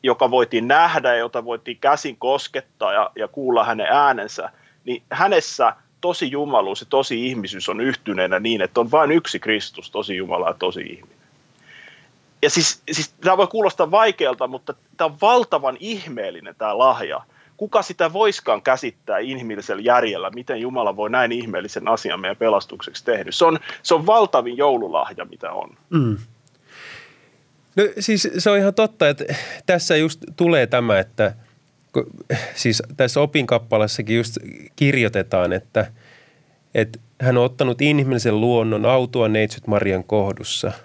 joka 0.02 0.30
voitiin 0.30 0.68
nähdä 0.68 1.08
ja 1.08 1.18
jota 1.18 1.44
voitiin 1.44 1.78
käsin 1.78 2.16
koskettaa 2.16 2.92
ja, 2.92 3.10
ja 3.16 3.28
kuulla 3.28 3.64
hänen 3.64 3.86
äänensä, 3.90 4.50
niin 4.84 5.02
hänessä 5.10 5.76
tosi 6.00 6.30
jumaluus 6.30 6.80
ja 6.80 6.86
tosi 6.90 7.26
ihmisyys 7.26 7.68
on 7.68 7.80
yhtyneenä 7.80 8.40
niin, 8.40 8.60
että 8.60 8.80
on 8.80 8.90
vain 8.90 9.10
yksi 9.10 9.38
Kristus, 9.38 9.90
tosi 9.90 10.16
Jumala 10.16 10.48
ja 10.48 10.54
tosi 10.54 10.80
ihminen. 10.80 11.19
Ja 12.42 12.50
siis, 12.50 12.82
siis 12.90 13.08
tämä 13.08 13.36
voi 13.36 13.46
kuulostaa 13.46 13.90
vaikealta, 13.90 14.46
mutta 14.46 14.74
tämä 14.96 15.06
on 15.06 15.20
valtavan 15.20 15.76
ihmeellinen 15.80 16.54
tämä 16.58 16.78
lahja. 16.78 17.20
Kuka 17.56 17.82
sitä 17.82 18.12
voiskaan 18.12 18.62
käsittää 18.62 19.18
inhimillisellä 19.18 19.82
järjellä, 19.82 20.30
miten 20.30 20.60
Jumala 20.60 20.96
voi 20.96 21.10
näin 21.10 21.32
ihmeellisen 21.32 21.88
asian 21.88 22.20
meidän 22.20 22.36
pelastukseksi 22.36 23.04
tehdä. 23.04 23.32
Se 23.32 23.44
on, 23.44 23.58
se 23.82 23.94
on 23.94 24.06
valtavin 24.06 24.56
joululahja, 24.56 25.24
mitä 25.24 25.52
on. 25.52 25.70
Mm. 25.90 26.16
No 27.76 27.84
siis 27.98 28.28
se 28.38 28.50
on 28.50 28.58
ihan 28.58 28.74
totta, 28.74 29.08
että 29.08 29.24
tässä 29.66 29.96
just 29.96 30.20
tulee 30.36 30.66
tämä, 30.66 30.98
että 30.98 31.34
siis 32.54 32.82
tässä 32.96 33.20
opinkappalassakin 33.20 34.16
just 34.16 34.38
kirjoitetaan, 34.76 35.52
että, 35.52 35.92
että 36.74 36.98
hän 37.20 37.38
on 37.38 37.44
ottanut 37.44 37.82
inhimillisen 37.82 38.40
luonnon 38.40 38.86
autua 38.86 39.28
neitsyt 39.28 39.66
Marian 39.66 40.04
kohdussa– 40.04 40.72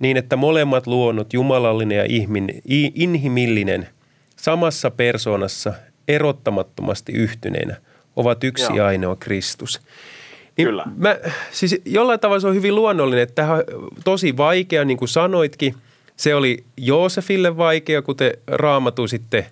niin 0.00 0.16
että 0.16 0.36
molemmat 0.36 0.86
luonnot, 0.86 1.32
jumalallinen 1.32 1.98
ja 1.98 2.04
ihmin, 2.08 2.62
inhimillinen, 2.94 3.88
samassa 4.36 4.90
persoonassa 4.90 5.72
erottamattomasti 6.08 7.12
yhtyneenä, 7.12 7.76
ovat 8.16 8.44
yksi 8.44 8.76
Joo. 8.76 8.86
ainoa 8.86 9.16
Kristus. 9.16 9.80
Niin 10.56 10.68
Kyllä. 10.68 10.84
Mä, 10.96 11.16
siis 11.50 11.80
jollain 11.84 12.20
tavalla 12.20 12.40
se 12.40 12.46
on 12.46 12.54
hyvin 12.54 12.74
luonnollinen, 12.74 13.22
että 13.22 13.34
tämä 13.34 13.52
on 13.52 13.62
tosi 14.04 14.36
vaikea, 14.36 14.84
niin 14.84 14.96
kuin 14.96 15.08
sanoitkin. 15.08 15.74
Se 16.16 16.34
oli 16.34 16.64
Joosefille 16.76 17.56
vaikea, 17.56 18.02
kuten 18.02 18.32
raamatu 18.46 19.08
sitten, 19.08 19.46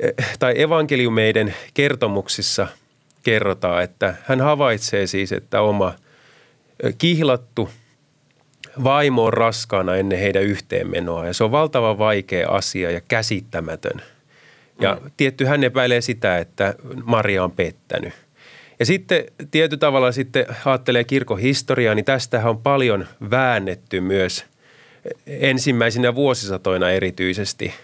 eh, 0.00 0.12
tai 0.38 0.60
evankeliumeiden 0.62 1.54
kertomuksissa 1.74 2.66
kerrotaan, 3.22 3.82
että 3.82 4.14
hän 4.24 4.40
havaitsee 4.40 5.06
siis, 5.06 5.32
että 5.32 5.60
oma 5.60 5.94
eh, 6.82 6.94
kihlattu– 6.98 7.68
vaimo 8.84 9.24
on 9.24 9.32
raskaana 9.32 9.96
ennen 9.96 10.18
heidän 10.18 10.42
yhteenmenoa 10.42 11.26
ja 11.26 11.32
se 11.32 11.44
on 11.44 11.50
valtavan 11.50 11.98
vaikea 11.98 12.48
asia 12.48 12.90
ja 12.90 13.00
käsittämätön. 13.00 14.02
Ja 14.80 14.98
mm. 15.02 15.10
tietty 15.16 15.44
hän 15.44 15.64
epäilee 15.64 16.00
sitä, 16.00 16.38
että 16.38 16.74
Maria 17.04 17.44
on 17.44 17.52
pettänyt. 17.52 18.12
Ja 18.78 18.86
sitten 18.86 19.24
tietyllä 19.50 19.80
tavalla 19.80 20.12
sitten 20.12 20.46
ajattelee 20.64 21.04
kirkon 21.04 21.38
historiaa, 21.38 21.94
niin 21.94 22.04
tästähän 22.04 22.50
on 22.50 22.62
paljon 22.62 23.06
väännetty 23.30 24.00
myös 24.00 24.44
ensimmäisinä 25.26 26.14
vuosisatoina 26.14 26.90
erityisesti, 26.90 27.74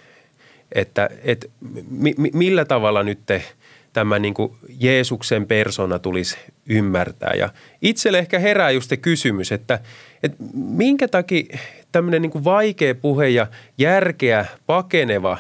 että, 0.73 1.11
että 1.23 1.47
mi, 1.91 2.15
millä 2.33 2.65
tavalla 2.65 3.03
nyt 3.03 3.19
te– 3.27 3.45
tämä 3.95 4.19
niin 4.19 4.35
kuin 4.35 4.53
Jeesuksen 4.81 5.47
persona 5.47 5.99
tulisi 5.99 6.37
ymmärtää. 6.69 7.33
Ja 7.39 7.49
itselle 7.83 8.19
ehkä 8.19 8.39
herää 8.39 8.71
just 8.71 8.89
se 8.89 8.97
kysymys, 8.97 9.53
että, 9.53 9.79
että 10.23 10.37
minkä 10.55 11.09
takia 11.09 11.59
tämmöinen 11.93 12.23
niin 12.23 12.31
kuin 12.31 12.45
vaikea 12.45 12.95
puhe 12.95 13.29
ja 13.29 13.47
järkeä 13.79 14.47
pakeneva 14.67 15.39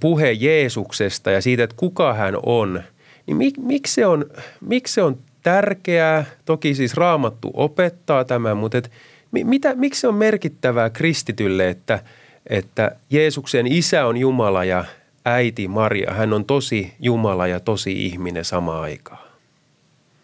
puhe 0.00 0.32
Jeesuksesta 0.32 1.30
ja 1.30 1.40
siitä, 1.40 1.64
että 1.64 1.76
kuka 1.76 2.14
hän 2.14 2.34
on, 2.46 2.82
niin 3.26 3.36
mik, 3.36 3.54
miksi, 3.58 3.94
se 3.94 4.06
on, 4.06 4.24
miksi 4.60 4.94
se 4.94 5.02
on 5.02 5.18
tärkeää? 5.42 6.24
Toki 6.44 6.74
siis 6.74 6.94
raamattu 6.94 7.50
opettaa 7.54 8.24
tämän, 8.24 8.56
mutta 8.56 8.78
et, 8.78 8.90
mitä, 9.32 9.74
miksi 9.74 10.00
se 10.00 10.08
on 10.08 10.14
merkittävää 10.14 10.90
kristitylle, 10.90 11.68
että, 11.68 12.02
että 12.46 12.96
Jeesuksen 13.10 13.66
isä 13.66 14.06
on 14.06 14.16
Jumala 14.16 14.64
ja 14.64 14.84
äiti 15.26 15.68
Maria, 15.68 16.12
hän 16.12 16.32
on 16.32 16.44
tosi 16.44 16.94
Jumala 17.00 17.46
ja 17.46 17.60
tosi 17.60 18.06
ihminen 18.06 18.44
samaan 18.44 18.82
aikaan. 18.82 19.26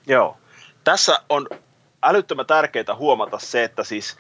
Joo. 0.06 0.36
Tässä 0.84 1.18
on 1.28 1.46
älyttömän 2.02 2.46
tärkeää 2.46 2.94
huomata 2.96 3.38
se, 3.38 3.64
että 3.64 3.84
siis 3.84 4.16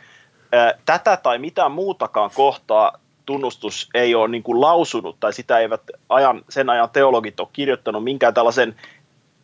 ää, 0.52 0.74
tätä 0.84 1.16
tai 1.16 1.38
mitään 1.38 1.72
muutakaan 1.72 2.30
kohtaa 2.34 2.92
tunnustus 3.26 3.88
ei 3.94 4.14
ole 4.14 4.28
niin 4.28 4.42
kuin 4.42 4.60
lausunut 4.60 5.16
tai 5.20 5.32
sitä 5.32 5.58
eivät 5.58 5.82
ajan, 6.08 6.42
sen 6.48 6.70
ajan 6.70 6.90
teologit 6.90 7.40
ole 7.40 7.48
kirjoittanut 7.52 8.04
minkään 8.04 8.34
tällaisen 8.34 8.76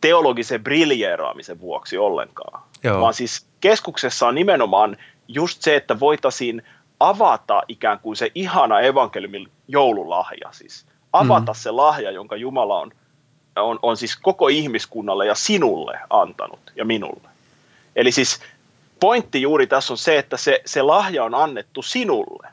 teologisen 0.01 0.63
briljeeraamisen 0.63 1.59
vuoksi 1.59 1.97
ollenkaan. 1.97 2.63
Joo. 2.83 3.01
Vaan 3.01 3.13
siis 3.13 3.47
keskuksessa 3.61 4.27
on 4.27 4.35
nimenomaan 4.35 4.97
just 5.27 5.61
se, 5.61 5.75
että 5.75 5.99
voitaisiin 5.99 6.63
avata 6.99 7.61
ikään 7.67 7.99
kuin 7.99 8.15
se 8.15 8.31
ihana 8.35 8.79
evankeliumin 8.79 9.47
joululahja. 9.67 10.49
Siis 10.51 10.85
avata 11.13 11.51
mm. 11.51 11.55
se 11.55 11.71
lahja, 11.71 12.11
jonka 12.11 12.35
Jumala 12.35 12.79
on, 12.79 12.91
on, 13.55 13.79
on 13.81 13.97
siis 13.97 14.17
koko 14.17 14.47
ihmiskunnalle 14.47 15.25
ja 15.25 15.35
sinulle 15.35 15.99
antanut 16.09 16.59
ja 16.75 16.85
minulle. 16.85 17.29
Eli 17.95 18.11
siis 18.11 18.39
pointti 18.99 19.41
juuri 19.41 19.67
tässä 19.67 19.93
on 19.93 19.97
se, 19.97 20.17
että 20.17 20.37
se, 20.37 20.61
se 20.65 20.81
lahja 20.81 21.23
on 21.23 21.35
annettu 21.35 21.81
sinulle. 21.81 22.47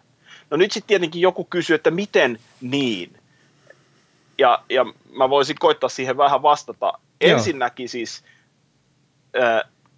No 0.50 0.56
nyt 0.56 0.72
sitten 0.72 0.88
tietenkin 0.88 1.22
joku 1.22 1.44
kysyy, 1.44 1.74
että 1.74 1.90
miten 1.90 2.38
niin? 2.60 3.18
Ja, 4.38 4.62
ja 4.70 4.86
mä 5.12 5.30
voisin 5.30 5.56
koittaa 5.58 5.88
siihen 5.88 6.16
vähän 6.16 6.42
vastata. 6.42 6.86
Joo. 6.86 6.98
Ensinnäkin 7.20 7.88
siis 7.88 8.24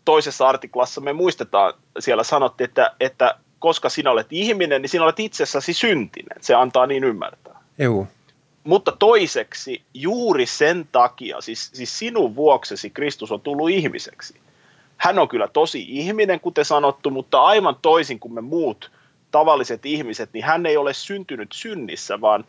toisessa 0.05 0.49
artiklassa 0.49 1.01
me 1.01 1.13
muistetaan, 1.13 1.75
siellä 1.99 2.25
sanottiin, 2.25 2.69
että, 2.69 2.95
että 3.01 3.35
koska 3.59 3.89
sinä 3.89 4.11
olet 4.11 4.27
ihminen, 4.31 4.83
niin 4.83 4.91
sinä 4.91 5.05
olet 5.05 5.21
itsessäsi 5.21 5.73
syntinen. 5.73 6.39
Se 6.41 6.55
antaa 6.55 6.87
niin 6.87 7.05
ymmärtää. 7.05 7.61
Joo. 7.79 8.07
Mutta 8.65 8.93
toiseksi, 8.93 9.83
juuri 9.95 10.47
sen 10.47 10.89
takia, 10.93 11.41
siis, 11.41 11.71
siis 11.73 11.99
sinun 11.99 12.37
vuoksesi 12.37 12.91
Kristus 12.91 13.33
on 13.33 13.41
tullut 13.41 13.71
ihmiseksi. 13.71 14.41
Hän 14.97 15.19
on 15.19 15.29
kyllä 15.29 15.49
tosi 15.49 15.85
ihminen, 15.89 16.41
kuten 16.41 16.65
sanottu, 16.65 17.11
mutta 17.11 17.43
aivan 17.43 17.77
toisin 17.83 18.21
kuin 18.21 18.35
me 18.35 18.41
muut 18.41 18.91
tavalliset 19.31 19.87
ihmiset, 19.87 20.31
niin 20.33 20.45
hän 20.45 20.67
ei 20.67 20.77
ole 20.77 20.95
syntynyt 20.95 21.53
synnissä, 21.53 22.21
vaan 22.21 22.45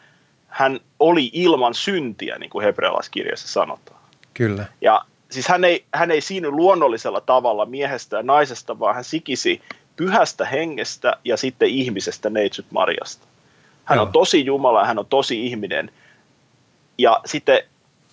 hän 0.48 0.80
oli 1.00 1.30
ilman 1.34 1.74
syntiä, 1.74 2.38
niin 2.38 2.50
kuin 2.50 2.66
hebrealaiskirjassa 2.66 3.48
sanotaan. 3.48 4.00
Kyllä. 4.34 4.66
Ja 4.82 5.01
siis 5.30 5.48
hän 5.48 5.63
ei, 5.63 5.86
hän 5.94 6.12
ei 6.12 6.22
siinä 6.22 6.50
luonnollisella 6.50 7.22
tavalla 7.22 7.66
miehestä 7.66 8.18
ja 8.18 8.24
naisesta, 8.24 8.80
vaan 8.80 8.96
hän 8.96 9.04
sikisi 9.04 9.62
pyhästä 9.96 10.46
hengestä 10.46 11.13
ja 11.25 11.38
sitten 11.38 11.70
ihmisestä 11.70 12.30
neitsyt 12.30 12.66
Marjasta. 12.72 13.28
Hän 13.89 13.96
Joo. 13.96 14.05
on 14.05 14.12
tosi 14.12 14.46
Jumala, 14.46 14.86
hän 14.86 15.00
on 15.00 15.05
tosi 15.05 15.46
ihminen. 15.46 15.91
Ja 16.98 17.22
sitten 17.25 17.60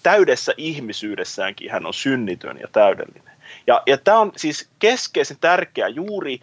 täydessä 0.02 0.54
ihmisyydessäänkin 0.56 1.70
hän 1.70 1.86
on 1.86 1.94
synnitön 1.94 2.58
ja 2.60 2.68
täydellinen. 2.72 3.32
Ja, 3.66 3.82
ja 3.86 3.98
tämä 3.98 4.18
on 4.18 4.32
siis 4.36 4.68
keskeisen 4.78 5.36
tärkeä 5.40 5.88
juuri 5.88 6.40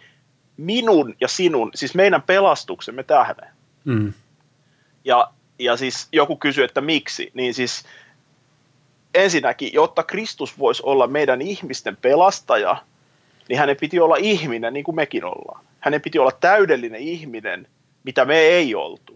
minun 0.56 1.14
ja 1.20 1.28
sinun, 1.28 1.70
siis 1.74 1.94
meidän 1.94 2.22
pelastuksemme 2.22 3.02
tähden. 3.02 3.48
Mm. 3.84 4.12
Ja, 5.04 5.30
ja 5.58 5.76
siis 5.76 6.08
joku 6.12 6.36
kysyy, 6.36 6.64
että 6.64 6.80
miksi, 6.80 7.30
niin 7.34 7.54
siis 7.54 7.84
ensinnäkin, 9.14 9.70
jotta 9.72 10.02
Kristus 10.02 10.58
voisi 10.58 10.82
olla 10.86 11.06
meidän 11.06 11.42
ihmisten 11.42 11.96
pelastaja, 11.96 12.76
niin 13.48 13.58
hänen 13.58 13.76
piti 13.76 14.00
olla 14.00 14.16
ihminen 14.16 14.72
niin 14.72 14.84
kuin 14.84 14.94
mekin 14.94 15.24
ollaan. 15.24 15.64
Hänen 15.80 16.00
piti 16.00 16.18
olla 16.18 16.32
täydellinen 16.40 17.00
ihminen, 17.00 17.66
mitä 18.04 18.24
me 18.24 18.38
ei 18.38 18.74
oltu 18.74 19.13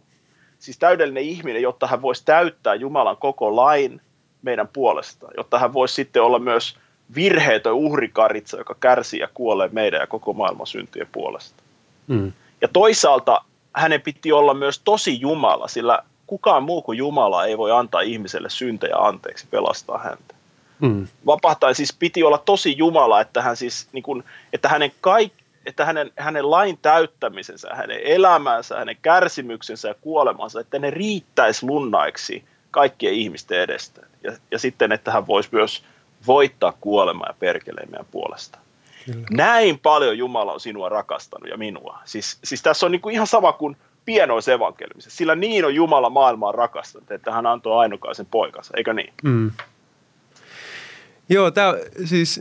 siis 0.58 0.78
täydellinen 0.78 1.22
ihminen, 1.22 1.62
jotta 1.62 1.86
hän 1.86 2.02
voisi 2.02 2.22
täyttää 2.24 2.74
Jumalan 2.74 3.16
koko 3.16 3.56
lain 3.56 4.00
meidän 4.42 4.68
puolesta, 4.68 5.26
jotta 5.36 5.58
hän 5.58 5.72
voisi 5.72 5.94
sitten 5.94 6.22
olla 6.22 6.38
myös 6.38 6.76
virheetön 7.14 7.74
uhrikaritsa, 7.74 8.56
joka 8.56 8.76
kärsii 8.80 9.20
ja 9.20 9.28
kuolee 9.34 9.68
meidän 9.72 10.00
ja 10.00 10.06
koko 10.06 10.32
maailman 10.32 10.66
syntien 10.66 11.08
puolesta. 11.12 11.62
Mm. 12.06 12.32
Ja 12.60 12.68
toisaalta 12.68 13.44
hänen 13.72 14.00
piti 14.00 14.32
olla 14.32 14.54
myös 14.54 14.78
tosi 14.84 15.20
Jumala, 15.20 15.68
sillä 15.68 16.02
kukaan 16.26 16.62
muu 16.62 16.82
kuin 16.82 16.98
Jumala 16.98 17.44
ei 17.44 17.58
voi 17.58 17.72
antaa 17.72 18.00
ihmiselle 18.00 18.50
syntejä 18.50 18.96
anteeksi, 18.96 19.46
pelastaa 19.50 19.98
häntä. 19.98 20.34
Mm. 20.80 21.06
Vapahtaja 21.26 21.74
siis 21.74 21.96
piti 21.98 22.22
olla 22.22 22.38
tosi 22.38 22.78
Jumala, 22.78 23.20
että, 23.20 23.42
hän 23.42 23.56
siis, 23.56 23.88
niin 23.92 24.02
kun, 24.02 24.24
että 24.52 24.68
hänen 24.68 24.92
kaikki 25.00 25.37
että 25.68 25.84
hänen, 25.84 26.12
hänen 26.16 26.50
lain 26.50 26.78
täyttämisensä, 26.82 27.68
hänen 27.72 28.00
elämänsä, 28.04 28.78
hänen 28.78 28.96
kärsimyksensä 29.02 29.88
ja 29.88 29.94
kuolemansa, 29.94 30.60
että 30.60 30.78
ne 30.78 30.90
riittäisi 30.90 31.66
lunnaiksi 31.66 32.44
kaikkien 32.70 33.14
ihmisten 33.14 33.60
edestä. 33.60 34.06
Ja, 34.22 34.32
ja 34.50 34.58
sitten, 34.58 34.92
että 34.92 35.12
hän 35.12 35.26
voisi 35.26 35.48
myös 35.52 35.84
voittaa 36.26 36.72
kuolemaa 36.80 37.28
ja 37.28 37.34
perkeleen 37.38 37.90
meidän 37.90 38.06
puolesta. 38.10 38.58
Kyllä. 39.06 39.26
Näin 39.30 39.78
paljon 39.78 40.18
Jumala 40.18 40.52
on 40.52 40.60
sinua 40.60 40.88
rakastanut 40.88 41.48
ja 41.48 41.56
minua. 41.56 41.98
Siis, 42.04 42.38
siis 42.44 42.62
tässä 42.62 42.86
on 42.86 42.92
niinku 42.92 43.08
ihan 43.08 43.26
sama 43.26 43.52
kuin 43.52 43.76
pienois 44.04 44.48
evankeliumissa. 44.48 45.10
Sillä 45.10 45.34
niin 45.34 45.64
on 45.64 45.74
Jumala 45.74 46.10
maailmaa 46.10 46.52
rakastanut, 46.52 47.10
että 47.10 47.32
hän 47.32 47.46
antoi 47.46 47.78
ainokaisen 47.78 48.26
poikansa, 48.26 48.74
eikö 48.76 48.94
niin? 48.94 49.12
Mm. 49.22 49.50
Joo, 51.28 51.50
tämä 51.50 51.74
siis 52.04 52.40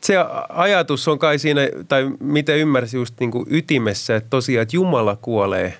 se 0.00 0.14
ajatus 0.48 1.08
on 1.08 1.18
kai 1.18 1.38
siinä, 1.38 1.60
tai 1.88 2.10
miten 2.20 2.58
ymmärsi 2.58 2.96
just 2.96 3.14
niin 3.20 3.30
kuin 3.30 3.46
ytimessä, 3.50 4.16
että 4.16 4.30
tosiaan, 4.30 4.62
että 4.62 4.76
Jumala 4.76 5.16
kuolee, 5.16 5.74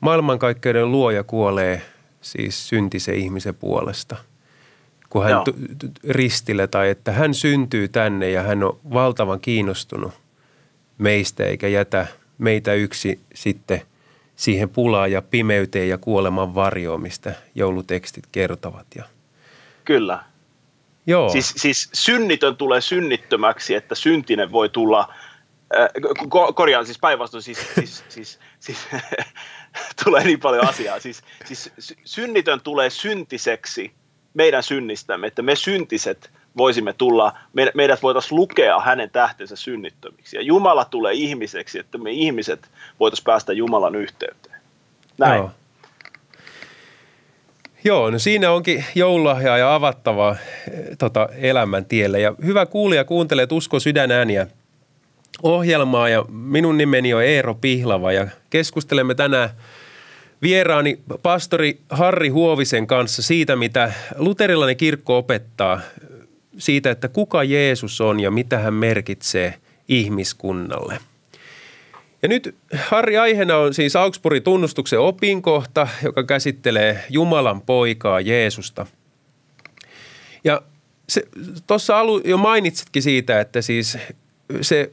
maailmankaikkeuden 0.00 0.92
luoja 0.92 1.24
kuolee 1.24 1.82
siis 2.20 2.68
syntisen 2.68 3.14
ihmisen 3.14 3.54
puolesta. 3.54 4.16
Kun 5.10 5.24
hän 5.24 5.42
t- 5.44 5.78
t- 5.78 6.04
ristille 6.08 6.66
tai 6.66 6.88
että 6.90 7.12
hän 7.12 7.34
syntyy 7.34 7.88
tänne 7.88 8.30
ja 8.30 8.42
hän 8.42 8.62
on 8.62 8.78
valtavan 8.92 9.40
kiinnostunut 9.40 10.12
meistä 10.98 11.44
eikä 11.44 11.68
jätä 11.68 12.06
meitä 12.38 12.74
yksi 12.74 13.20
sitten 13.34 13.82
siihen 14.36 14.68
pulaan 14.68 15.12
ja 15.12 15.22
pimeyteen 15.22 15.88
ja 15.88 15.98
kuoleman 15.98 16.54
varjoon, 16.54 17.02
mistä 17.02 17.34
joulutekstit 17.54 18.24
kertovat. 18.32 18.86
Ja 18.96 19.04
Kyllä. 19.84 20.24
Joo. 21.06 21.28
Siis, 21.28 21.54
siis 21.56 21.88
synnitön 21.92 22.56
tulee 22.56 22.80
synnittömäksi, 22.80 23.74
että 23.74 23.94
syntinen 23.94 24.52
voi 24.52 24.68
tulla, 24.68 25.14
äh, 25.78 25.88
ko- 26.22 26.52
korjaan 26.54 26.86
siis 26.86 26.98
päinvastoin, 26.98 27.42
siis, 27.42 27.58
siis, 27.74 28.04
siis, 28.08 28.38
siis 28.60 28.78
tulee 30.04 30.24
niin 30.24 30.40
paljon 30.40 30.68
asiaa. 30.68 31.00
Siis, 31.00 31.22
siis 31.44 31.72
synnitön 32.04 32.60
tulee 32.60 32.90
syntiseksi 32.90 33.92
meidän 34.34 34.62
synnistämme, 34.62 35.26
että 35.26 35.42
me 35.42 35.56
syntiset 35.56 36.30
voisimme 36.56 36.92
tulla, 36.92 37.38
me, 37.52 37.70
meidät 37.74 38.02
voitaisiin 38.02 38.36
lukea 38.36 38.80
hänen 38.80 39.10
tähtensä 39.10 39.56
synnittömiksi. 39.56 40.36
Ja 40.36 40.42
Jumala 40.42 40.84
tulee 40.84 41.12
ihmiseksi, 41.12 41.78
että 41.78 41.98
me 41.98 42.10
ihmiset 42.10 42.70
voitaisiin 43.00 43.24
päästä 43.24 43.52
Jumalan 43.52 43.94
yhteyteen. 43.94 44.60
Näin. 45.18 45.38
Joo. 45.38 45.50
Joo, 47.86 48.10
no 48.10 48.18
siinä 48.18 48.50
onkin 48.50 48.84
joululahjaa 48.94 49.58
ja 49.58 49.74
avattavaa 49.74 50.30
eh, 50.32 50.96
tota, 50.98 51.28
elämän 51.38 51.84
tielle. 51.84 52.20
Ja 52.20 52.34
hyvä 52.44 52.66
kuulija 52.66 53.04
kuuntelee 53.04 53.46
Usko 53.52 53.80
sydänääniä 53.80 54.46
ohjelmaa 55.42 56.08
ja 56.08 56.24
minun 56.28 56.78
nimeni 56.78 57.14
on 57.14 57.22
Eero 57.22 57.54
Pihlava 57.54 58.12
ja 58.12 58.26
keskustelemme 58.50 59.14
tänään 59.14 59.50
vieraani 60.42 60.98
pastori 61.22 61.80
Harri 61.90 62.28
Huovisen 62.28 62.86
kanssa 62.86 63.22
siitä, 63.22 63.56
mitä 63.56 63.92
luterilainen 64.16 64.76
kirkko 64.76 65.18
opettaa 65.18 65.80
siitä, 66.58 66.90
että 66.90 67.08
kuka 67.08 67.44
Jeesus 67.44 68.00
on 68.00 68.20
ja 68.20 68.30
mitä 68.30 68.58
hän 68.58 68.74
merkitsee 68.74 69.54
ihmiskunnalle– 69.88 70.98
ja 72.26 72.28
nyt 72.28 72.56
Harri 72.88 73.18
aiheena 73.18 73.56
on 73.56 73.74
siis 73.74 73.96
Augsburgin 73.96 74.42
tunnustuksen 74.42 75.00
opinkohta, 75.00 75.88
joka 76.04 76.24
käsittelee 76.24 77.04
Jumalan 77.10 77.62
poikaa 77.62 78.20
Jeesusta. 78.20 78.86
Ja 80.44 80.62
tuossa 81.66 81.98
alu 81.98 82.20
jo 82.24 82.36
mainitsitkin 82.36 83.02
siitä, 83.02 83.40
että 83.40 83.62
siis 83.62 83.98
se, 84.60 84.92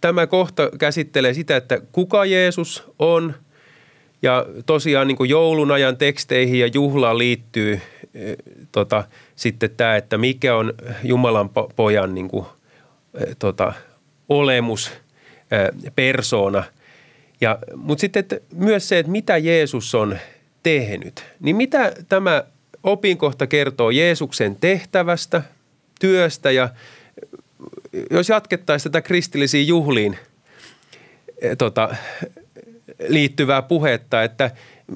tämä 0.00 0.26
kohta 0.26 0.70
käsittelee 0.78 1.34
sitä, 1.34 1.56
että 1.56 1.80
kuka 1.92 2.24
Jeesus 2.24 2.84
on. 2.98 3.34
Ja 4.22 4.46
tosiaan 4.66 5.08
niin 5.08 5.16
kuin 5.16 5.30
joulun 5.30 5.70
ajan 5.70 5.96
teksteihin 5.96 6.60
ja 6.60 6.66
juhlaan 6.66 7.18
liittyy 7.18 7.80
e, 8.14 8.34
tota, 8.72 9.04
sitten 9.36 9.70
tämä, 9.70 9.96
että 9.96 10.18
mikä 10.18 10.56
on 10.56 10.72
Jumalan 11.04 11.50
pojan 11.76 12.14
niin 12.14 12.28
kuin, 12.28 12.46
e, 13.14 13.34
tota, 13.38 13.72
olemus– 14.28 14.90
persoona. 15.94 16.64
Ja, 17.40 17.58
mutta 17.76 18.00
sitten 18.00 18.20
että 18.20 18.36
myös 18.54 18.88
se, 18.88 18.98
että 18.98 19.12
mitä 19.12 19.36
Jeesus 19.36 19.94
on 19.94 20.18
tehnyt. 20.62 21.24
Niin 21.40 21.56
mitä 21.56 21.92
tämä 22.08 22.44
opinkohta 22.82 23.46
kertoo 23.46 23.90
Jeesuksen 23.90 24.56
tehtävästä, 24.56 25.42
työstä 26.00 26.50
ja 26.50 26.68
jos 28.10 28.28
jatkettaisiin 28.28 28.92
tätä 28.92 29.06
kristillisiin 29.06 29.68
juhliin 29.68 30.16
tota, 31.58 31.96
liittyvää 33.08 33.62
puhetta, 33.62 34.22
että 34.22 34.50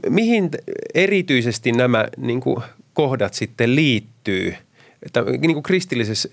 mihin 0.09 0.51
erityisesti 0.95 1.73
nämä 1.73 2.09
niin 2.17 2.41
kuin, 2.41 2.63
kohdat 2.95 3.35
sitten 3.35 3.77
liittyy– 3.77 4.55
että, 5.03 5.23
niin 5.23 5.53
kuin 5.53 5.63
kristillisessä 5.63 6.29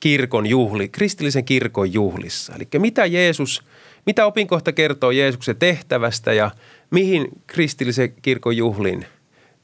kirkon 0.00 0.46
juhli, 0.46 0.88
kristillisen 0.88 1.44
kirkon 1.44 1.92
juhlissa. 1.92 2.52
Eli 2.54 2.68
mitä 2.78 3.06
Jeesus, 3.06 3.62
mitä 4.06 4.26
opinkohta 4.26 4.72
kertoo 4.72 5.10
Jeesuksen 5.10 5.56
tehtävästä 5.56 6.32
ja 6.32 6.50
mihin 6.90 7.28
kristillisen 7.46 8.12
kirkon 8.22 8.56
juhlin 8.56 9.06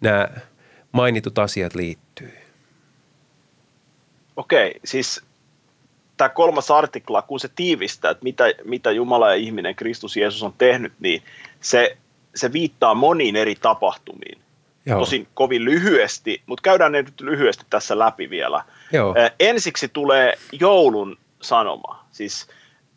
nämä 0.00 0.28
mainitut 0.92 1.38
asiat 1.38 1.74
liittyy? 1.74 2.32
Okei, 4.36 4.80
siis 4.84 5.22
tämä 6.16 6.28
kolmas 6.28 6.70
artikla, 6.70 7.22
kun 7.22 7.40
se 7.40 7.48
tiivistää, 7.56 8.10
että 8.10 8.24
mitä, 8.24 8.44
mitä 8.64 8.90
Jumala 8.90 9.28
ja 9.28 9.34
ihminen, 9.34 9.74
Kristus 9.74 10.16
Jeesus 10.16 10.42
on 10.42 10.54
tehnyt, 10.58 10.92
niin 11.00 11.22
se, 11.60 11.96
se 12.34 12.52
viittaa 12.52 12.94
moniin 12.94 13.36
eri 13.36 13.54
tapahtumiin. 13.54 14.45
Joo. 14.86 14.98
Tosin 14.98 15.28
kovin 15.34 15.64
lyhyesti, 15.64 16.42
mutta 16.46 16.62
käydään 16.62 16.92
ne 16.92 17.02
nyt 17.02 17.20
lyhyesti 17.20 17.64
tässä 17.70 17.98
läpi 17.98 18.30
vielä. 18.30 18.64
Joo. 18.92 19.14
ensiksi 19.40 19.88
tulee 19.88 20.38
joulun 20.52 21.18
sanoma. 21.42 22.04
Siis, 22.10 22.48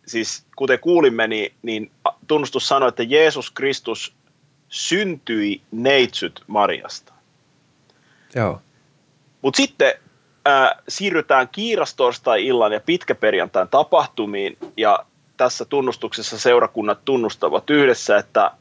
siis 0.05 0.45
kuten 0.55 0.79
kuulimme, 0.79 1.27
niin, 1.27 1.53
niin 1.61 1.91
tunnustus 2.27 2.67
sanoi, 2.67 2.89
että 2.89 3.03
Jeesus 3.03 3.51
Kristus 3.51 4.13
syntyi 4.69 5.61
neitsyt 5.71 6.43
Mariasta. 6.47 7.13
Joo. 8.35 8.61
Mutta 9.41 9.57
sitten 9.57 9.93
äh, 10.47 10.69
siirrytään 10.87 11.49
kiirastorstai-illan 11.51 12.71
ja 12.71 12.79
pitkäperjantain 12.79 13.67
tapahtumiin, 13.67 14.57
ja 14.77 15.05
tässä 15.37 15.65
tunnustuksessa 15.65 16.39
seurakunnat 16.39 17.05
tunnustavat 17.05 17.69
yhdessä, 17.69 18.17
että 18.17 18.51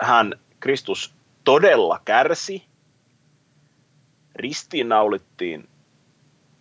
hän, 0.00 0.34
Kristus, 0.60 1.14
todella 1.44 2.00
kärsi, 2.04 2.64
ristiinnaulittiin, 4.36 5.68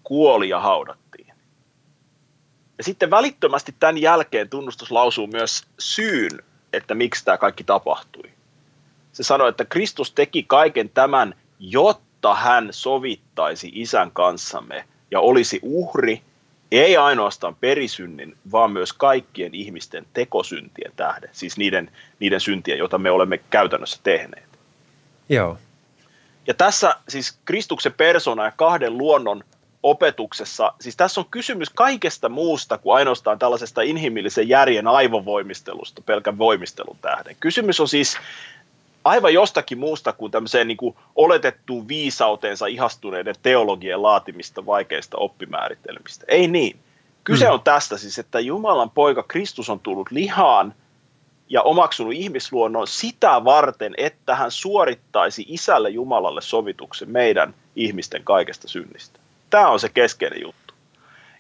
kuoli 0.04 0.50
ja 0.50 0.60
haudattiin. 0.60 1.28
Ja 2.78 2.84
sitten 2.84 3.12
välittömästi 3.12 3.76
tämän 3.80 3.98
jälkeen 3.98 4.50
tunnustus 4.50 4.92
lausuu 4.92 5.28
myös 5.28 5.64
syyn, 5.80 6.32
että 6.74 6.96
miksi 6.96 7.26
tämä 7.26 7.38
kaikki 7.38 7.64
tapahtui. 7.64 8.30
Se 9.12 9.24
sanoi, 9.24 9.50
että 9.50 9.66
Kristus 9.66 10.12
teki 10.12 10.44
kaiken 10.44 10.90
tämän, 10.90 11.36
jotta 11.60 12.36
hän 12.36 12.68
sovittaisi 12.72 13.72
isän 13.74 14.12
kanssamme 14.12 14.86
ja 15.12 15.20
olisi 15.20 15.60
uhri, 15.62 16.22
ei 16.72 16.98
ainoastaan 16.98 17.56
perisynnin, 17.56 18.38
vaan 18.52 18.72
myös 18.72 18.94
kaikkien 18.94 19.56
ihmisten 19.56 20.06
tekosyntien 20.14 20.92
tähden, 20.96 21.30
siis 21.32 21.58
niiden, 21.58 21.92
niiden 22.20 22.42
syntien, 22.42 22.78
joita 22.78 22.98
me 22.98 23.12
olemme 23.12 23.38
käytännössä 23.38 24.00
tehneet. 24.04 24.60
Joo. 25.30 25.58
Ja 26.48 26.54
tässä 26.54 26.96
siis 27.08 27.40
Kristuksen 27.46 27.94
persona 27.94 28.46
ja 28.46 28.52
kahden 28.52 28.98
luonnon 28.98 29.44
opetuksessa, 29.84 30.74
siis 30.80 30.96
tässä 30.96 31.22
on 31.22 31.28
kysymys 31.32 31.70
kaikesta 31.70 32.30
muusta 32.30 32.78
kuin 32.78 32.96
ainoastaan 32.96 33.40
tällaisesta 33.40 33.82
inhimillisen 33.82 34.50
järjen 34.50 34.88
aivovoimistelusta 34.88 36.02
pelkän 36.02 36.38
voimistelun 36.38 36.98
tähden. 37.02 37.36
Kysymys 37.40 37.80
on 37.80 37.88
siis 37.88 38.18
aivan 39.04 39.34
jostakin 39.34 39.78
muusta 39.78 40.14
kuin 40.14 40.32
tämmöiseen 40.32 40.68
niin 40.68 40.78
kuin 40.78 40.96
oletettuun 41.16 41.88
viisauteensa 41.88 42.66
ihastuneiden 42.66 43.36
teologien 43.42 44.02
laatimista 44.02 44.66
vaikeista 44.66 45.18
oppimääritelmistä. 45.18 46.26
Ei 46.28 46.48
niin. 46.48 46.80
Kyse 47.24 47.46
hmm. 47.46 47.54
on 47.54 47.62
tästä 47.62 47.98
siis, 47.98 48.20
että 48.20 48.40
Jumalan 48.40 48.90
poika 48.90 49.24
Kristus 49.24 49.70
on 49.70 49.80
tullut 49.80 50.12
lihaan 50.12 50.74
ja 51.52 51.62
omaksunut 51.62 52.14
ihmisluonnon 52.14 52.88
sitä 52.88 53.44
varten, 53.44 53.94
että 53.98 54.36
hän 54.36 54.52
suorittaisi 54.52 55.46
isälle 55.48 55.90
Jumalalle 55.90 56.42
sovituksen 56.42 57.12
meidän 57.12 57.54
ihmisten 57.76 58.24
kaikesta 58.24 58.68
synnistä. 58.68 59.20
Tämä 59.50 59.70
on 59.70 59.80
se 59.80 59.90
keskeinen 59.90 60.42
juttu. 60.42 60.74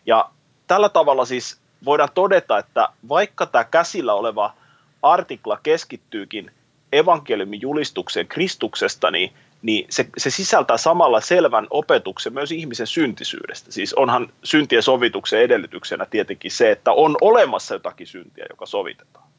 Ja 0.05 0.29
tällä 0.67 0.89
tavalla 0.89 1.25
siis 1.25 1.57
voidaan 1.85 2.09
todeta, 2.13 2.57
että 2.57 2.89
vaikka 3.09 3.45
tämä 3.45 3.63
käsillä 3.63 4.13
oleva 4.13 4.53
artikla 5.01 5.59
keskittyykin 5.63 6.51
evankeliumin 6.93 7.61
julistukseen 7.61 8.27
Kristuksesta, 8.27 9.11
niin, 9.11 9.33
niin 9.61 9.85
se, 9.89 10.07
se 10.17 10.29
sisältää 10.29 10.77
samalla 10.77 11.21
selvän 11.21 11.67
opetuksen 11.69 12.33
myös 12.33 12.51
ihmisen 12.51 12.87
syntisyydestä. 12.87 13.71
Siis 13.71 13.93
onhan 13.93 14.33
syntien 14.43 14.83
sovituksen 14.83 15.41
edellytyksenä 15.41 16.05
tietenkin 16.05 16.51
se, 16.51 16.71
että 16.71 16.91
on 16.91 17.17
olemassa 17.21 17.75
jotakin 17.75 18.07
syntiä, 18.07 18.45
joka 18.49 18.65
sovitetaan. 18.65 19.30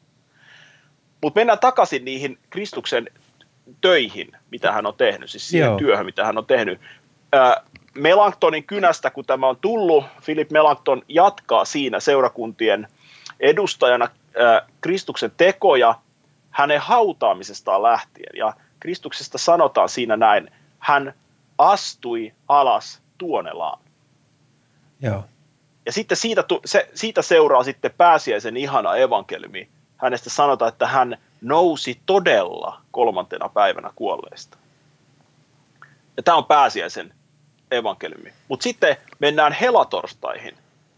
Mutta 1.23 1.39
mennään 1.39 1.59
takaisin 1.59 2.05
niihin 2.05 2.39
Kristuksen 2.49 3.09
töihin, 3.81 4.31
mitä 4.51 4.71
hän 4.71 4.85
on 4.85 4.93
tehnyt, 4.97 5.29
siis 5.29 5.47
siihen 5.47 5.67
Joo. 5.67 5.77
työhön, 5.77 6.05
mitä 6.05 6.25
hän 6.25 6.37
on 6.37 6.45
tehnyt. 6.45 6.79
Äh, 7.35 7.55
Melanktonin 7.95 8.63
kynästä, 8.63 9.09
kun 9.09 9.25
tämä 9.25 9.47
on 9.47 9.57
tullut, 9.57 10.05
Philip 10.25 10.51
Melankton 10.51 11.01
jatkaa 11.07 11.65
siinä 11.65 11.99
seurakuntien 11.99 12.87
edustajana 13.39 14.05
äh, 14.05 14.67
Kristuksen 14.81 15.31
tekoja 15.37 15.95
hänen 16.49 16.79
hautaamisestaan 16.81 17.83
lähtien. 17.83 18.37
Ja 18.37 18.53
Kristuksesta 18.79 19.37
sanotaan 19.37 19.89
siinä 19.89 20.17
näin, 20.17 20.51
hän 20.79 21.13
astui 21.57 22.33
alas 22.47 23.01
tuonelaan. 23.17 23.79
Joo. 25.01 25.25
Ja 25.85 25.91
sitten 25.91 26.17
siitä, 26.17 26.43
se, 26.65 26.89
siitä 26.93 27.21
seuraa 27.21 27.63
sitten 27.63 27.91
pääsiäisen 27.97 28.57
ihana 28.57 28.95
evankeliumi. 28.95 29.69
Hänestä 30.03 30.29
sanotaan, 30.29 30.69
että 30.69 30.87
hän 30.87 31.17
nousi 31.41 31.99
todella 32.05 32.81
kolmantena 32.91 33.49
päivänä 33.49 33.91
kuolleista. 33.95 34.57
Ja 36.17 36.23
tämä 36.23 36.37
on 36.37 36.45
pääsiäisen 36.45 37.13
evankeliumi. 37.71 38.33
Mutta 38.47 38.63
sitten 38.63 38.97
mennään 39.19 39.53
helatorstaihin. 39.53 40.53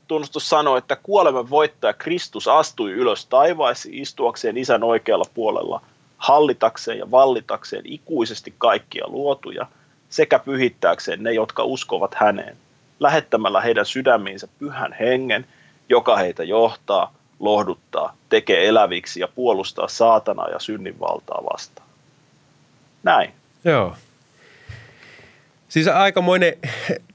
Tunnustus 0.07 0.49
sanoo, 0.49 0.77
että 0.77 0.95
kuoleman 0.95 1.49
voittaja 1.49 1.93
Kristus 1.93 2.47
astui 2.47 2.91
ylös 2.91 3.25
taivaisiin 3.25 4.01
istuakseen 4.01 4.57
isän 4.57 4.83
oikealla 4.83 5.25
puolella, 5.33 5.81
hallitakseen 6.17 6.97
ja 6.97 7.11
vallitakseen 7.11 7.85
ikuisesti 7.85 8.53
kaikkia 8.57 9.07
luotuja, 9.07 9.65
sekä 10.09 10.39
pyhittääkseen 10.39 11.23
ne, 11.23 11.33
jotka 11.33 11.63
uskovat 11.63 12.15
häneen, 12.15 12.57
lähettämällä 12.99 13.61
heidän 13.61 13.85
sydämiinsä 13.85 14.47
pyhän 14.59 14.93
hengen, 14.99 15.47
joka 15.89 16.17
heitä 16.17 16.43
johtaa, 16.43 17.14
lohduttaa, 17.39 18.15
tekee 18.29 18.67
eläviksi 18.67 19.19
ja 19.19 19.27
puolustaa 19.27 19.87
saatanaa 19.87 20.49
ja 20.49 20.59
synnin 20.59 20.99
valtaa 20.99 21.43
vastaan. 21.53 21.87
Näin. 23.03 23.31
Joo. 23.65 23.95
Siis 25.69 25.87
aikamoinen, 25.87 26.53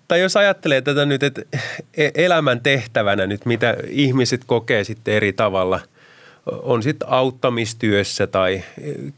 tai 0.09 0.21
jos 0.21 0.37
ajattelee 0.37 0.83
tätä 0.83 1.07
nyt, 1.07 1.23
että 1.23 1.43
e- 1.97 2.11
elämän 2.15 2.61
tehtävänä 2.61 3.27
nyt, 3.27 3.47
mitä 3.47 3.77
ihmiset 3.89 4.41
kokee 4.47 4.85
sitten 4.85 5.15
eri 5.15 5.33
tavalla, 5.33 5.81
on 6.47 6.83
sitten 6.83 7.09
auttamistyössä 7.09 8.27
tai 8.27 8.63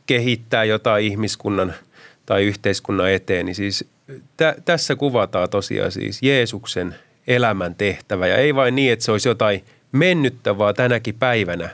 kehittää 0.07 0.65
jotain 0.65 1.05
ihmiskunnan 1.05 1.75
tai 2.27 2.45
yhteiskunnan 2.45 3.11
eteen, 3.11 3.47
niin 3.47 3.55
siis 3.55 3.85
tä, 4.37 4.55
tässä 4.65 4.97
kuvataan 4.97 5.51
tosiaan 5.51 5.93
siis 5.93 6.23
Jeesuksen 6.23 6.95
elämän 7.27 7.75
tehtävä 7.75 8.27
ja 8.27 8.37
ei 8.37 8.55
vain 8.55 8.75
niin, 8.75 8.93
että 8.93 9.05
se 9.05 9.13
olisi 9.13 9.29
jotain 9.29 9.65
mennyttä, 9.93 10.59
vaan 10.59 10.75
tänäkin 10.75 11.15
päivänä 11.15 11.71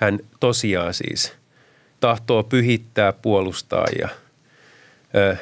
hän 0.00 0.18
tosiaan 0.40 0.94
siis 0.94 1.32
tahtoo 2.00 2.44
pyhittää, 2.44 3.12
puolustaa 3.12 3.86
ja 3.98 4.08
ö, 5.14 5.36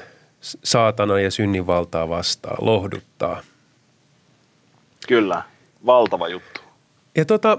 saatana 0.65 1.21
ja 1.21 1.31
synninvaltaa 1.31 2.09
vastaan, 2.09 2.57
lohduttaa. 2.61 3.43
Kyllä, 5.09 5.43
valtava 5.87 6.29
juttu. 6.29 6.61
Ja 7.17 7.25
tota, 7.25 7.59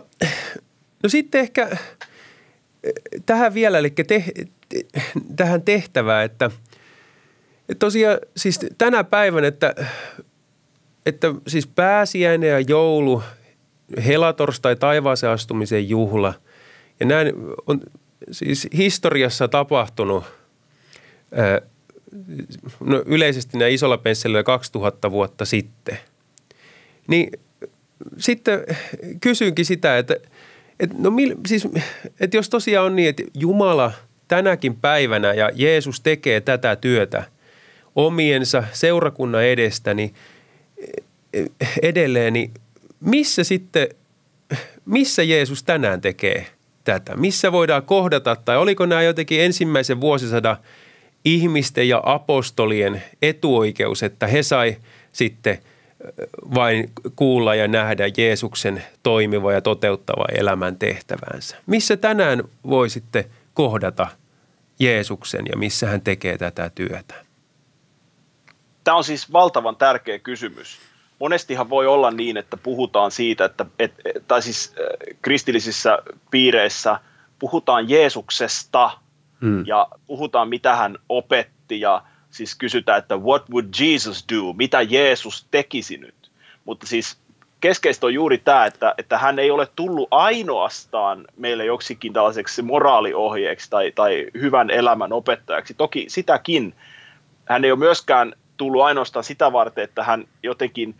no 1.04 1.10
sitten 1.10 1.42
ehkä 1.42 1.78
tähän 3.26 3.54
vielä, 3.54 3.78
eli 3.78 3.90
te, 3.90 4.24
tähän 5.36 5.62
tehtävään, 5.62 6.26
että, 6.26 6.52
että 7.70 7.80
tosiaan 7.80 8.20
siis 8.38 8.60
tänä 8.78 9.04
päivänä, 9.04 9.48
että, 9.48 9.76
että 11.06 11.28
siis 11.48 11.68
pääsiäinen 11.68 12.50
ja 12.50 12.60
joulu, 12.60 13.24
helatorstai 14.06 14.76
taivaaseen 14.76 15.34
astumisen 15.34 15.90
juhla 15.90 16.34
ja 17.00 17.06
näin 17.06 17.34
on 17.68 17.82
siis 18.32 18.68
historiassa 18.78 19.48
tapahtunut 19.48 20.24
no 22.80 23.04
yleisesti 23.06 23.58
nämä 23.58 23.70
isolla 23.70 23.98
pensselillä 23.98 24.44
2000 24.44 25.12
vuotta 25.12 25.46
sitten. 25.46 25.98
Niin 27.08 27.32
sitten 28.18 28.60
kysynkin 29.22 29.66
sitä, 29.66 29.98
että, 29.98 30.16
että, 30.80 30.96
no 31.00 31.12
siis, 31.48 31.68
että 32.20 32.38
jos 32.38 32.50
tosiaan 32.50 32.86
on 32.86 32.96
niin, 32.96 33.10
että 33.10 33.24
Jumala 33.34 33.92
tänäkin 34.28 34.76
päivänä 34.76 35.34
ja 35.34 35.52
Jeesus 35.54 36.02
tekee 36.02 36.42
tätä 36.42 36.76
työtä 36.76 37.24
omiensa 37.96 38.64
seurakunnan 38.74 39.44
edestä, 39.44 39.94
niin 39.94 40.14
edelleen, 41.82 42.34
niin 42.34 42.52
missä 43.00 43.44
sitten, 43.44 43.88
missä 44.86 45.24
Jeesus 45.24 45.64
tänään 45.64 46.02
tekee 46.02 46.48
tätä? 46.84 47.16
Missä 47.16 47.52
voidaan 47.52 47.84
kohdata 47.84 48.36
tai 48.36 48.58
oliko 48.58 48.86
nämä 48.86 49.02
jotenkin 49.02 49.42
ensimmäisen 49.42 50.02
vuosisadan– 50.02 50.58
ihmisten 51.26 51.90
ja 51.90 52.02
apostolien 52.06 53.04
etuoikeus, 53.22 54.04
että 54.04 54.28
he 54.28 54.44
sai 54.44 54.78
sitten 55.12 55.58
vain 56.56 56.92
kuulla 57.16 57.56
ja 57.56 57.68
nähdä 57.68 58.04
Jeesuksen 58.18 58.84
toimiva 59.04 59.54
ja 59.54 59.62
toteuttava 59.62 60.26
elämän 60.38 60.76
tehtävänsä. 60.76 61.58
Missä 61.66 61.98
tänään 61.98 62.44
voi 62.70 62.90
sitten 62.90 63.26
kohdata 63.54 64.08
Jeesuksen 64.80 65.46
ja 65.52 65.58
missä 65.58 65.88
hän 65.88 66.02
tekee 66.02 66.38
tätä 66.38 66.72
työtä? 66.76 67.16
Tämä 68.84 68.98
on 68.98 69.04
siis 69.04 69.32
valtavan 69.34 69.76
tärkeä 69.76 70.20
kysymys. 70.20 70.80
Monestihan 71.20 71.70
voi 71.70 71.88
olla 71.88 72.12
niin, 72.12 72.38
että 72.38 72.58
puhutaan 72.58 73.12
siitä, 73.12 73.46
että, 73.46 73.66
et, 73.80 73.94
tai 74.28 74.42
siis 74.42 74.76
kristillisissä 75.22 76.00
piireissä 76.32 77.00
puhutaan 77.40 77.90
Jeesuksesta– 77.90 78.92
mm. 79.40 79.64
ja 79.66 79.88
puhutaan 80.08 80.50
mitä 80.50 80.76
hän 80.76 80.98
opetti 81.10 81.82
ja 81.82 82.02
siis 82.32 82.56
kysytään, 82.56 82.98
että 82.98 83.18
what 83.18 83.50
would 83.50 83.68
Jesus 83.80 84.26
do, 84.34 84.54
mitä 84.54 84.82
Jeesus 84.82 85.48
tekisi 85.52 85.98
nyt. 85.98 86.32
Mutta 86.66 86.88
siis 86.88 87.18
keskeistä 87.62 88.06
on 88.06 88.14
juuri 88.14 88.38
tämä, 88.38 88.66
että, 88.66 88.94
että 88.98 89.18
hän 89.18 89.40
ei 89.40 89.52
ole 89.52 89.68
tullut 89.76 90.08
ainoastaan 90.12 91.26
meille 91.38 91.66
joksikin 91.66 92.14
tällaiseksi 92.14 92.62
moraaliohjeeksi 92.62 93.70
tai, 93.70 93.92
tai 93.92 94.28
hyvän 94.34 94.70
elämän 94.70 95.14
opettajaksi. 95.14 95.74
Toki 95.74 96.06
sitäkin. 96.08 96.76
Hän 97.46 97.66
ei 97.66 97.72
ole 97.72 97.80
myöskään 97.80 98.34
tullut 98.60 98.82
ainoastaan 98.82 99.24
sitä 99.24 99.54
varten, 99.54 99.84
että 99.84 100.04
hän 100.04 100.28
jotenkin 100.44 100.96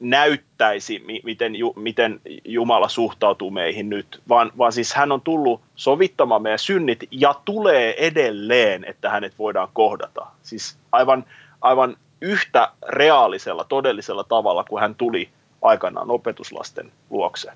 näyttäisi, 0.00 1.04
miten, 1.24 1.52
miten 1.76 2.20
Jumala 2.44 2.88
suhtautuu 2.88 3.50
meihin 3.50 3.90
nyt, 3.90 4.22
vaan, 4.28 4.52
vaan 4.58 4.72
siis 4.72 4.94
hän 4.94 5.12
on 5.12 5.20
tullut 5.20 5.60
sovittamaan 5.76 6.42
meidän 6.42 6.58
synnit 6.58 7.08
ja 7.10 7.34
tulee 7.44 8.06
edelleen, 8.06 8.84
että 8.84 9.10
hänet 9.10 9.38
voidaan 9.38 9.68
kohdata. 9.72 10.26
Siis 10.42 10.78
aivan, 10.92 11.24
aivan 11.60 11.96
yhtä 12.20 12.68
reaalisella, 12.88 13.64
todellisella 13.64 14.24
tavalla, 14.24 14.64
kuin 14.64 14.80
hän 14.80 14.94
tuli 14.94 15.28
aikanaan 15.62 16.10
opetuslasten 16.10 16.92
luokse. 17.10 17.52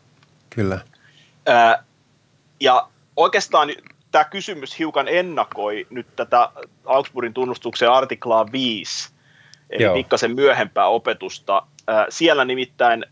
Kyllä. 0.51 0.81
Ää, 1.47 1.85
ja 2.61 2.89
oikeastaan 3.17 3.69
tämä 4.11 4.25
kysymys 4.25 4.79
hiukan 4.79 5.09
ennakoi 5.09 5.87
nyt 5.91 6.07
tätä 6.17 6.51
Augsburgin 6.85 7.35
tunnustuksen 7.35 7.91
artiklaa 7.91 8.53
5, 8.53 9.11
eli 9.71 9.83
Joo. 9.83 9.95
pikkasen 9.95 10.35
myöhempää 10.35 10.87
opetusta, 10.87 11.63
siellä 12.09 12.45
nimittäin 12.45 13.07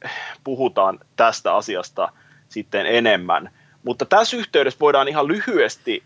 puhutaan 0.44 1.00
tästä 1.16 1.54
asiasta 1.54 2.12
sitten 2.48 2.86
enemmän. 2.86 3.50
Mutta 3.84 4.04
tässä 4.04 4.36
yhteydessä 4.36 4.80
voidaan 4.80 5.08
ihan 5.08 5.28
lyhyesti 5.28 6.02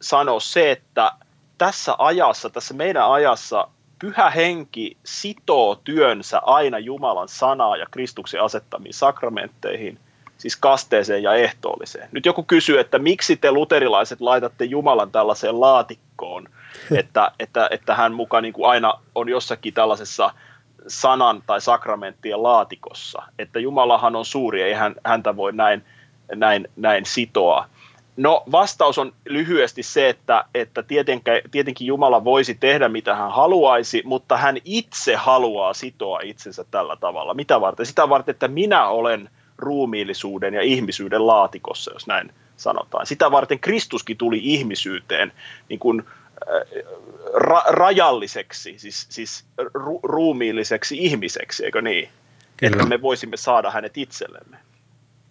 sanoa 0.00 0.40
se, 0.40 0.70
että 0.70 1.12
tässä 1.58 1.94
ajassa, 1.98 2.50
tässä 2.50 2.74
meidän 2.74 3.10
ajassa, 3.10 3.68
pyhä 3.98 4.30
henki 4.30 4.96
sitoo 5.04 5.74
työnsä 5.74 6.38
aina 6.38 6.78
Jumalan 6.78 7.28
sanaa 7.28 7.76
ja 7.76 7.86
Kristuksen 7.90 8.42
asettamiin 8.42 8.94
sakramentteihin, 8.94 9.98
siis 10.38 10.56
kasteeseen 10.56 11.22
ja 11.22 11.34
ehtoolliseen. 11.34 12.08
Nyt 12.12 12.26
joku 12.26 12.42
kysyy, 12.42 12.80
että 12.80 12.98
miksi 12.98 13.36
te 13.36 13.52
luterilaiset 13.52 14.20
laitatte 14.20 14.64
Jumalan 14.64 15.10
tällaiseen 15.10 15.60
laatikkoon, 15.60 16.11
että, 17.00 17.32
että, 17.38 17.68
että 17.70 17.94
hän 17.94 18.14
mukaan 18.14 18.42
niin 18.42 18.52
kuin 18.52 18.70
aina 18.70 18.94
on 19.14 19.28
jossakin 19.28 19.74
tällaisessa 19.74 20.30
sanan 20.88 21.42
tai 21.46 21.60
sakramenttien 21.60 22.42
laatikossa, 22.42 23.22
että 23.38 23.60
Jumalahan 23.60 24.16
on 24.16 24.24
suuri, 24.24 24.62
ei 24.62 24.72
hän, 24.72 24.94
häntä 25.04 25.36
voi 25.36 25.52
näin, 25.52 25.84
näin, 26.34 26.68
näin 26.76 27.06
sitoa. 27.06 27.68
No 28.16 28.42
vastaus 28.52 28.98
on 28.98 29.12
lyhyesti 29.28 29.82
se, 29.82 30.08
että, 30.08 30.44
että 30.54 30.82
tietenkin, 30.82 31.34
tietenkin 31.50 31.86
Jumala 31.86 32.24
voisi 32.24 32.54
tehdä 32.54 32.88
mitä 32.88 33.14
hän 33.14 33.32
haluaisi, 33.32 34.02
mutta 34.04 34.36
hän 34.36 34.56
itse 34.64 35.16
haluaa 35.16 35.74
sitoa 35.74 36.20
itsensä 36.20 36.64
tällä 36.70 36.96
tavalla. 36.96 37.34
Mitä 37.34 37.60
varten? 37.60 37.86
Sitä 37.86 38.08
varten, 38.08 38.32
että 38.32 38.48
minä 38.48 38.88
olen 38.88 39.30
ruumiillisuuden 39.58 40.54
ja 40.54 40.62
ihmisyyden 40.62 41.26
laatikossa, 41.26 41.92
jos 41.92 42.06
näin 42.06 42.32
sanotaan. 42.56 43.06
Sitä 43.06 43.30
varten 43.30 43.60
Kristuskin 43.60 44.16
tuli 44.16 44.40
ihmisyyteen 44.42 45.32
niin 45.68 45.78
kuin 45.78 46.02
ra- 47.34 47.70
rajalliseksi, 47.70 48.78
siis, 48.78 49.06
siis 49.10 49.44
ru- 49.62 50.00
ruumiilliseksi 50.02 50.96
ihmiseksi, 50.98 51.64
eikö 51.64 51.82
niin? 51.82 52.08
Kyllä. 52.56 52.72
Että 52.72 52.86
me 52.86 53.02
voisimme 53.02 53.36
saada 53.36 53.70
hänet 53.70 53.98
itsellemme. 53.98 54.56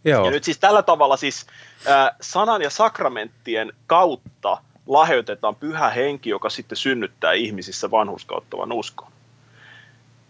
Joo. 0.05 0.25
Ja 0.25 0.31
nyt 0.31 0.43
siis 0.43 0.59
tällä 0.59 0.81
tavalla 0.81 1.17
siis 1.17 1.45
äh, 1.87 2.09
sanan 2.21 2.61
ja 2.61 2.69
sakramenttien 2.69 3.73
kautta 3.87 4.57
lahjoitetaan 4.87 5.55
pyhä 5.55 5.89
henki, 5.89 6.29
joka 6.29 6.49
sitten 6.49 6.77
synnyttää 6.77 7.33
ihmisissä 7.33 7.91
vanhuskauttavan 7.91 8.71
uskon. 8.71 9.11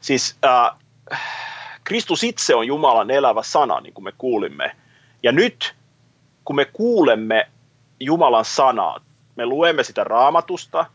Siis 0.01 0.35
äh, 0.45 0.77
Kristus 1.83 2.23
itse 2.23 2.55
on 2.55 2.67
Jumalan 2.67 3.11
elävä 3.11 3.43
sana, 3.43 3.79
niin 3.79 3.93
kuin 3.93 4.03
me 4.03 4.13
kuulimme. 4.17 4.75
Ja 5.23 5.31
nyt, 5.31 5.75
kun 6.45 6.55
me 6.55 6.65
kuulemme 6.65 7.47
Jumalan 7.99 8.45
sanaa, 8.45 8.99
me 9.35 9.45
luemme 9.45 9.83
sitä 9.83 10.03
raamatusta 10.03 10.85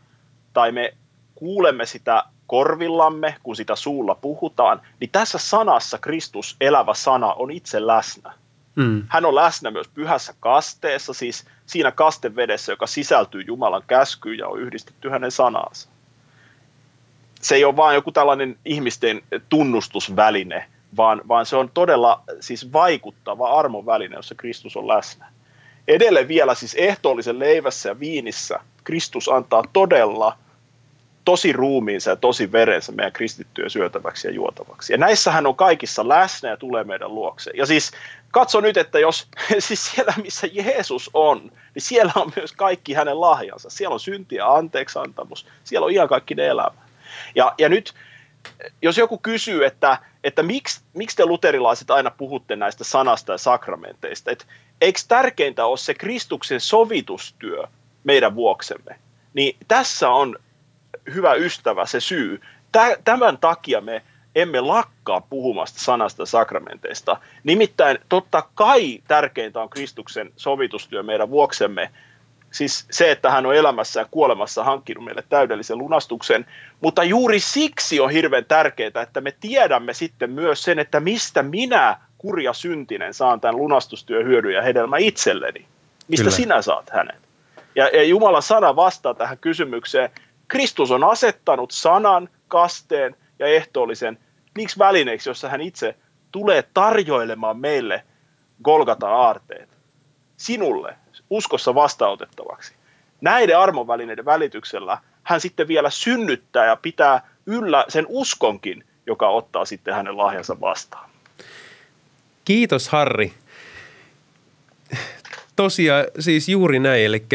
tai 0.53 0.71
me 0.71 0.93
kuulemme 1.35 1.85
sitä 1.85 2.23
korvillamme, 2.47 3.35
kun 3.43 3.55
sitä 3.55 3.75
suulla 3.75 4.15
puhutaan, 4.15 4.81
niin 4.99 5.09
tässä 5.11 5.37
sanassa 5.37 5.97
Kristus, 5.97 6.55
elävä 6.61 6.93
sana, 6.93 7.33
on 7.33 7.51
itse 7.51 7.87
läsnä. 7.87 8.33
Mm. 8.75 9.03
Hän 9.09 9.25
on 9.25 9.35
läsnä 9.35 9.71
myös 9.71 9.87
pyhässä 9.87 10.33
kasteessa, 10.39 11.13
siis 11.13 11.45
siinä 11.65 11.91
kastevedessä, 11.91 12.71
joka 12.71 12.87
sisältyy 12.87 13.41
Jumalan 13.47 13.83
käskyyn 13.87 14.37
ja 14.37 14.47
on 14.47 14.59
yhdistetty 14.59 15.09
hänen 15.09 15.31
sanaansa. 15.31 15.89
Se 17.41 17.55
ei 17.55 17.65
ole 17.65 17.75
vain 17.75 17.95
joku 17.95 18.11
tällainen 18.11 18.57
ihmisten 18.65 19.21
tunnustusväline, 19.49 20.69
vaan, 20.97 21.21
vaan 21.27 21.45
se 21.45 21.55
on 21.55 21.71
todella 21.73 22.23
siis 22.39 22.73
vaikuttava 22.73 23.59
armon 23.59 23.85
väline, 23.85 24.15
jossa 24.15 24.35
Kristus 24.35 24.77
on 24.77 24.87
läsnä. 24.87 25.31
Edelleen 25.87 26.27
vielä 26.27 26.55
siis 26.55 26.75
ehtoollisen 26.75 27.39
leivässä 27.39 27.89
ja 27.89 27.99
viinissä 27.99 28.59
Kristus 28.83 29.29
antaa 29.29 29.63
todella 29.73 30.37
tosi 31.25 31.53
ruumiinsa 31.53 32.09
ja 32.09 32.15
tosi 32.15 32.51
verensä 32.51 32.91
meidän 32.91 33.13
kristittyjen 33.13 33.69
syötäväksi 33.69 34.27
ja 34.27 34.33
juotavaksi. 34.33 34.93
Ja 34.93 34.97
näissähän 34.97 35.47
on 35.47 35.55
kaikissa 35.55 36.09
läsnä 36.09 36.49
ja 36.49 36.57
tulee 36.57 36.83
meidän 36.83 37.15
luokse. 37.15 37.51
Ja 37.53 37.65
siis 37.65 37.91
katso 38.31 38.61
nyt, 38.61 38.77
että 38.77 38.99
jos 38.99 39.27
siis 39.59 39.91
siellä 39.91 40.13
missä 40.23 40.47
Jeesus 40.51 41.09
on, 41.13 41.51
niin 41.75 41.81
siellä 41.81 42.11
on 42.15 42.31
myös 42.35 42.53
kaikki 42.53 42.93
hänen 42.93 43.21
lahjansa. 43.21 43.69
Siellä 43.69 43.93
on 43.93 43.99
synti 43.99 44.35
ja 44.35 44.53
anteeksantamus, 44.53 45.47
siellä 45.63 45.85
on 45.85 45.91
ihan 45.91 46.07
kaikki 46.07 46.35
ne 46.35 46.47
elämä. 46.47 46.81
Ja, 47.35 47.53
ja 47.57 47.69
nyt 47.69 47.93
jos 48.81 48.97
joku 48.97 49.17
kysyy, 49.17 49.65
että, 49.65 49.97
että 50.23 50.43
miksi, 50.43 50.81
miksi 50.93 51.17
te 51.17 51.25
luterilaiset 51.25 51.91
aina 51.91 52.11
puhutte 52.11 52.55
näistä 52.55 52.83
sanasta 52.83 53.31
ja 53.31 53.37
sakramenteista, 53.37 54.31
että 54.31 54.45
eikö 54.81 54.99
tärkeintä 55.07 55.65
ole 55.65 55.77
se 55.77 55.93
Kristuksen 55.93 56.59
sovitustyö 56.59 57.63
meidän 58.03 58.35
vuoksemme, 58.35 58.99
niin 59.33 59.57
tässä 59.67 60.09
on 60.09 60.35
hyvä 61.13 61.33
ystävä 61.33 61.85
se 61.85 61.99
syy. 61.99 62.41
Tämän 63.03 63.37
takia 63.37 63.81
me 63.81 64.01
emme 64.35 64.61
lakkaa 64.61 65.21
puhumasta 65.21 65.79
sanasta 65.79 66.25
sakramenteista. 66.25 67.17
Nimittäin 67.43 67.97
totta 68.09 68.43
kai 68.55 69.01
tärkeintä 69.07 69.61
on 69.61 69.69
Kristuksen 69.69 70.31
sovitustyö 70.35 71.03
meidän 71.03 71.29
vuoksemme, 71.29 71.91
siis 72.51 72.85
se, 72.91 73.11
että 73.11 73.31
hän 73.31 73.45
on 73.45 73.55
elämässä 73.55 73.99
ja 73.99 74.05
kuolemassa 74.11 74.63
hankkinut 74.63 75.05
meille 75.05 75.23
täydellisen 75.29 75.77
lunastuksen, 75.77 76.45
mutta 76.81 77.03
juuri 77.03 77.39
siksi 77.39 77.99
on 77.99 78.09
hirveän 78.09 78.45
tärkeää, 78.45 79.01
että 79.03 79.21
me 79.21 79.33
tiedämme 79.39 79.93
sitten 79.93 80.31
myös 80.31 80.63
sen, 80.63 80.79
että 80.79 80.99
mistä 80.99 81.43
minä 81.43 81.99
kurja 82.17 82.53
syntinen 82.53 83.13
saan 83.13 83.41
tämän 83.41 83.57
lunastustyön 83.57 84.25
hyödyn 84.25 84.53
ja 84.53 84.61
hedelmä 84.61 84.97
itselleni. 84.97 85.67
Mistä 86.07 86.23
Kyllä. 86.23 86.35
sinä 86.35 86.61
saat 86.61 86.89
hänet? 86.89 87.27
Ja, 87.75 87.87
ja 87.87 88.03
Jumalan 88.03 88.41
sana 88.41 88.75
vastaa 88.75 89.13
tähän 89.13 89.37
kysymykseen. 89.37 90.09
Kristus 90.47 90.91
on 90.91 91.03
asettanut 91.03 91.71
sanan, 91.71 92.29
kasteen 92.47 93.15
ja 93.39 93.47
ehtoollisen 93.47 94.19
niiksi 94.57 94.79
välineiksi, 94.79 95.29
jossa 95.29 95.49
hän 95.49 95.61
itse 95.61 95.95
tulee 96.31 96.63
tarjoilemaan 96.73 97.59
meille 97.59 98.03
Golgata 98.63 99.09
aarteet. 99.09 99.69
Sinulle, 100.37 100.95
uskossa 101.29 101.75
vastaanotettavaksi. 101.75 102.73
Näiden 103.21 103.59
armonvälineiden 103.59 104.25
välityksellä 104.25 104.97
hän 105.23 105.41
sitten 105.41 105.67
vielä 105.67 105.89
synnyttää 105.89 106.65
ja 106.65 106.75
pitää 106.75 107.27
yllä 107.45 107.85
sen 107.87 108.05
uskonkin, 108.09 108.83
joka 109.05 109.29
ottaa 109.29 109.65
sitten 109.65 109.93
hänen 109.93 110.17
lahjansa 110.17 110.61
vastaan. 110.61 111.09
Kiitos 112.47 112.89
Harri. 112.89 113.33
Tosiaan 115.55 116.05
siis 116.19 116.49
juuri 116.49 116.79
näin, 116.79 117.05
eli 117.05 117.25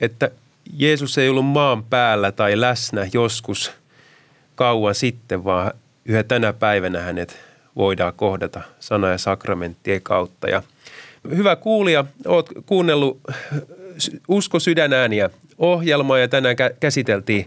että 0.00 0.30
Jeesus 0.72 1.18
ei 1.18 1.28
ollut 1.28 1.46
maan 1.46 1.84
päällä 1.84 2.32
tai 2.32 2.60
läsnä 2.60 3.06
joskus 3.12 3.72
kauan 4.54 4.94
sitten, 4.94 5.44
vaan 5.44 5.72
yhä 6.04 6.22
tänä 6.22 6.52
päivänä 6.52 7.00
hänet 7.00 7.38
voidaan 7.76 8.12
kohdata 8.16 8.60
sana- 8.80 9.08
ja 9.08 9.18
sakramenttien 9.18 10.02
kautta. 10.02 10.48
Ja 10.48 10.62
hyvä 11.36 11.56
kuulija, 11.56 12.04
oot 12.26 12.50
kuunnellut 12.66 13.20
Usko 14.28 14.60
sydänääniä 14.60 15.30
ohjelmaa 15.58 16.18
ja 16.18 16.28
tänään 16.28 16.56
käsiteltiin 16.80 17.46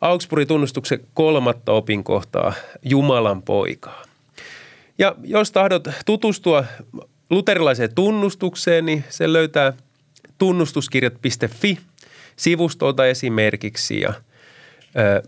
Augsburgin 0.00 0.48
tunnustuksen 0.48 1.00
kolmatta 1.14 1.72
opinkohtaa 1.72 2.52
Jumalan 2.82 3.42
poikaa. 3.42 4.11
Ja 5.02 5.14
jos 5.22 5.52
tahdot 5.52 5.88
tutustua 6.06 6.64
luterilaiseen 7.30 7.94
tunnustukseen, 7.94 8.86
niin 8.86 9.04
se 9.08 9.32
löytää 9.32 9.72
tunnustuskirjat.fi 10.38 11.78
sivustolta 12.36 13.06
esimerkiksi. 13.06 14.00
Ja, 14.00 14.14
ö, 14.98 15.22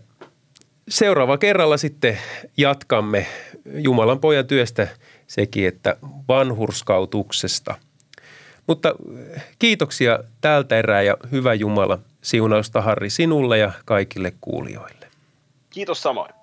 seuraava 0.89 1.37
kerralla 1.37 1.77
sitten 1.77 2.19
jatkamme 2.57 3.27
Jumalan 3.73 4.19
pojan 4.19 4.47
työstä 4.47 4.87
sekin, 5.27 5.67
että 5.67 5.97
vanhurskautuksesta. 6.27 7.75
Mutta 8.67 8.95
kiitoksia 9.59 10.19
tältä 10.41 10.79
erää 10.79 11.01
ja 11.01 11.17
hyvä 11.31 11.53
Jumala 11.53 11.99
siunausta 12.21 12.81
Harri 12.81 13.09
sinulle 13.09 13.57
ja 13.57 13.71
kaikille 13.85 14.33
kuulijoille. 14.41 15.07
Kiitos 15.69 16.01
samoin. 16.01 16.33